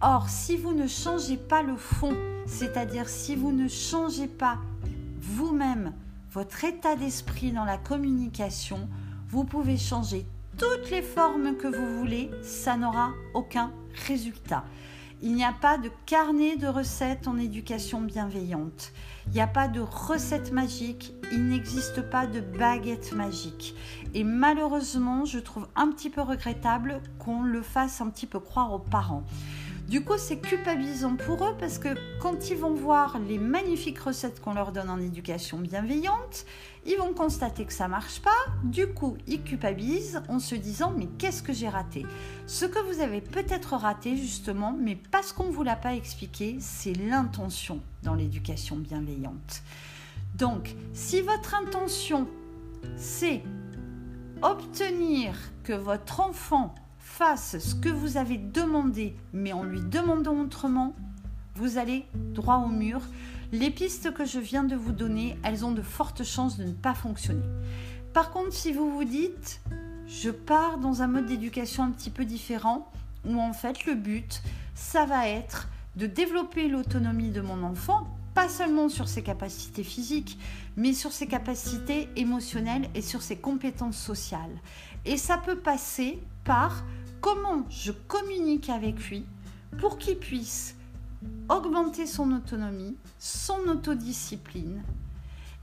Or, 0.00 0.28
si 0.28 0.56
vous 0.56 0.72
ne 0.72 0.86
changez 0.86 1.36
pas 1.36 1.62
le 1.62 1.74
fond, 1.74 2.14
c'est-à-dire 2.46 3.08
si 3.08 3.34
vous 3.34 3.50
ne 3.50 3.66
changez 3.66 4.28
pas 4.28 4.58
vous-même 5.18 5.94
votre 6.30 6.62
état 6.62 6.94
d'esprit 6.94 7.50
dans 7.50 7.64
la 7.64 7.76
communication, 7.76 8.88
vous 9.28 9.42
pouvez 9.42 9.78
changer 9.78 10.26
toutes 10.58 10.90
les 10.90 11.02
formes 11.02 11.56
que 11.56 11.68
vous 11.68 11.98
voulez, 11.98 12.30
ça 12.42 12.76
n'aura 12.76 13.12
aucun 13.34 13.72
résultat. 14.06 14.64
Il 15.22 15.34
n'y 15.34 15.44
a 15.44 15.52
pas 15.52 15.78
de 15.78 15.90
carnet 16.04 16.56
de 16.56 16.66
recettes 16.66 17.26
en 17.26 17.38
éducation 17.38 18.02
bienveillante. 18.02 18.92
Il 19.26 19.32
n'y 19.32 19.40
a 19.40 19.46
pas 19.46 19.66
de 19.66 19.80
recette 19.80 20.52
magique. 20.52 21.14
Il 21.32 21.48
n'existe 21.48 22.02
pas 22.02 22.26
de 22.26 22.40
baguette 22.40 23.12
magique. 23.12 23.74
Et 24.14 24.24
malheureusement, 24.24 25.24
je 25.24 25.38
trouve 25.38 25.68
un 25.74 25.90
petit 25.90 26.10
peu 26.10 26.20
regrettable 26.20 27.00
qu'on 27.18 27.42
le 27.42 27.62
fasse 27.62 28.00
un 28.02 28.10
petit 28.10 28.26
peu 28.26 28.40
croire 28.40 28.72
aux 28.74 28.78
parents. 28.78 29.24
Du 29.88 30.02
coup, 30.02 30.18
c'est 30.18 30.38
culpabilisant 30.38 31.14
pour 31.14 31.46
eux 31.46 31.54
parce 31.60 31.78
que 31.78 31.94
quand 32.20 32.50
ils 32.50 32.56
vont 32.56 32.74
voir 32.74 33.20
les 33.20 33.38
magnifiques 33.38 34.00
recettes 34.00 34.40
qu'on 34.40 34.52
leur 34.52 34.72
donne 34.72 34.90
en 34.90 35.00
éducation 35.00 35.58
bienveillante, 35.58 36.44
ils 36.84 36.96
vont 36.96 37.12
constater 37.14 37.64
que 37.64 37.72
ça 37.72 37.86
marche 37.86 38.20
pas. 38.20 38.30
Du 38.64 38.88
coup, 38.88 39.16
ils 39.28 39.44
culpabilisent 39.44 40.22
en 40.28 40.40
se 40.40 40.56
disant 40.56 40.92
mais 40.96 41.06
qu'est-ce 41.18 41.40
que 41.40 41.52
j'ai 41.52 41.68
raté? 41.68 42.04
Ce 42.48 42.64
que 42.64 42.80
vous 42.80 43.00
avez 43.00 43.20
peut-être 43.20 43.74
raté 43.74 44.16
justement, 44.16 44.76
mais 44.76 44.96
parce 44.96 45.32
qu'on 45.32 45.50
vous 45.50 45.62
l'a 45.62 45.76
pas 45.76 45.94
expliqué, 45.94 46.56
c'est 46.58 46.94
l'intention 46.94 47.80
dans 48.02 48.14
l'éducation 48.14 48.74
bienveillante. 48.74 49.62
Donc, 50.34 50.74
si 50.94 51.20
votre 51.20 51.54
intention 51.54 52.26
c'est 52.96 53.42
obtenir 54.42 55.36
que 55.62 55.72
votre 55.72 56.20
enfant 56.20 56.74
fasse 57.06 57.58
ce 57.58 57.74
que 57.74 57.88
vous 57.88 58.18
avez 58.18 58.36
demandé, 58.36 59.16
mais 59.32 59.52
en 59.52 59.62
lui 59.62 59.80
demandant 59.80 60.38
autrement, 60.40 60.94
vous 61.54 61.78
allez 61.78 62.04
droit 62.14 62.56
au 62.56 62.68
mur. 62.68 63.00
Les 63.52 63.70
pistes 63.70 64.12
que 64.12 64.26
je 64.26 64.38
viens 64.38 64.64
de 64.64 64.74
vous 64.74 64.92
donner, 64.92 65.38
elles 65.42 65.64
ont 65.64 65.70
de 65.70 65.82
fortes 65.82 66.24
chances 66.24 66.58
de 66.58 66.64
ne 66.64 66.72
pas 66.72 66.94
fonctionner. 66.94 67.46
Par 68.12 68.32
contre, 68.32 68.52
si 68.52 68.72
vous 68.72 68.90
vous 68.90 69.04
dites, 69.04 69.62
je 70.08 70.30
pars 70.30 70.78
dans 70.78 71.00
un 71.00 71.06
mode 71.06 71.26
d'éducation 71.26 71.84
un 71.84 71.90
petit 71.90 72.10
peu 72.10 72.24
différent, 72.24 72.90
où 73.24 73.40
en 73.40 73.52
fait 73.52 73.86
le 73.86 73.94
but, 73.94 74.42
ça 74.74 75.06
va 75.06 75.28
être 75.28 75.68
de 75.94 76.06
développer 76.06 76.68
l'autonomie 76.68 77.30
de 77.30 77.40
mon 77.40 77.62
enfant, 77.62 78.08
pas 78.34 78.48
seulement 78.50 78.90
sur 78.90 79.08
ses 79.08 79.22
capacités 79.22 79.84
physiques, 79.84 80.38
mais 80.76 80.92
sur 80.92 81.12
ses 81.12 81.28
capacités 81.28 82.10
émotionnelles 82.16 82.90
et 82.94 83.00
sur 83.00 83.22
ses 83.22 83.36
compétences 83.36 83.96
sociales. 83.96 84.60
Et 85.06 85.16
ça 85.16 85.38
peut 85.38 85.56
passer 85.56 86.20
par 86.46 86.84
comment 87.20 87.66
je 87.68 87.92
communique 87.92 88.70
avec 88.70 89.10
lui 89.10 89.26
pour 89.78 89.98
qu'il 89.98 90.16
puisse 90.16 90.76
augmenter 91.48 92.06
son 92.06 92.32
autonomie, 92.32 92.96
son 93.18 93.58
autodiscipline 93.68 94.82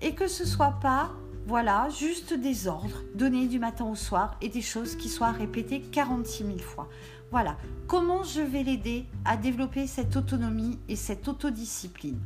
et 0.02 0.13
que 0.13 0.28
ce 0.28 0.46
soit 0.46 0.78
pas 0.82 1.12
voilà, 1.46 1.89
juste 1.89 2.34
des 2.34 2.67
ordres 2.67 3.02
donnés 3.15 3.48
du 3.48 3.60
matin 3.60 3.84
au 3.86 3.96
soir 3.96 4.38
et 4.41 4.48
des 4.48 4.62
choses 4.62 4.96
qui 4.96 5.10
soient 5.10 5.32
répétées 5.32 5.82
46 5.82 6.46
000 6.46 6.58
fois. 6.60 6.88
Voilà, 7.32 7.58
comment 7.88 8.24
je 8.24 8.39
vais 8.39 8.63
l'aider 8.63 9.06
à 9.26 9.36
développer 9.36 9.86
cette 9.88 10.15
autonomie 10.15 10.80
et 10.88 10.96
cette 10.96 11.28
autodiscipline? 11.28 12.19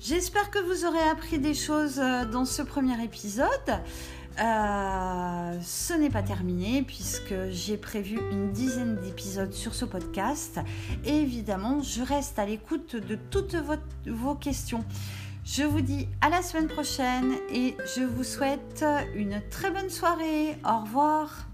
J'espère 0.00 0.50
que 0.50 0.58
vous 0.58 0.86
aurez 0.86 1.02
appris 1.10 1.38
des 1.38 1.54
choses 1.54 1.98
euh, 1.98 2.24
dans 2.24 2.44
ce 2.44 2.62
premier 2.62 3.02
épisode. 3.04 3.46
Euh, 4.40 5.58
ce 5.60 5.94
n'est 5.94 6.10
pas 6.10 6.22
terminé 6.22 6.82
puisque 6.82 7.34
j'ai 7.50 7.76
prévu 7.76 8.18
une 8.30 8.50
dizaine 8.52 8.96
d'épisodes 8.96 9.52
sur 9.52 9.74
ce 9.74 9.84
podcast 9.84 10.58
et 11.04 11.16
évidemment 11.16 11.82
je 11.82 12.02
reste 12.02 12.38
à 12.38 12.46
l'écoute 12.46 12.96
de 12.96 13.18
toutes 13.30 13.56
vos 14.06 14.34
questions. 14.34 14.84
Je 15.44 15.64
vous 15.64 15.80
dis 15.80 16.08
à 16.20 16.30
la 16.30 16.40
semaine 16.40 16.68
prochaine 16.68 17.34
et 17.52 17.76
je 17.96 18.02
vous 18.02 18.24
souhaite 18.24 18.84
une 19.14 19.42
très 19.50 19.70
bonne 19.70 19.90
soirée. 19.90 20.56
Au 20.64 20.82
revoir. 20.82 21.51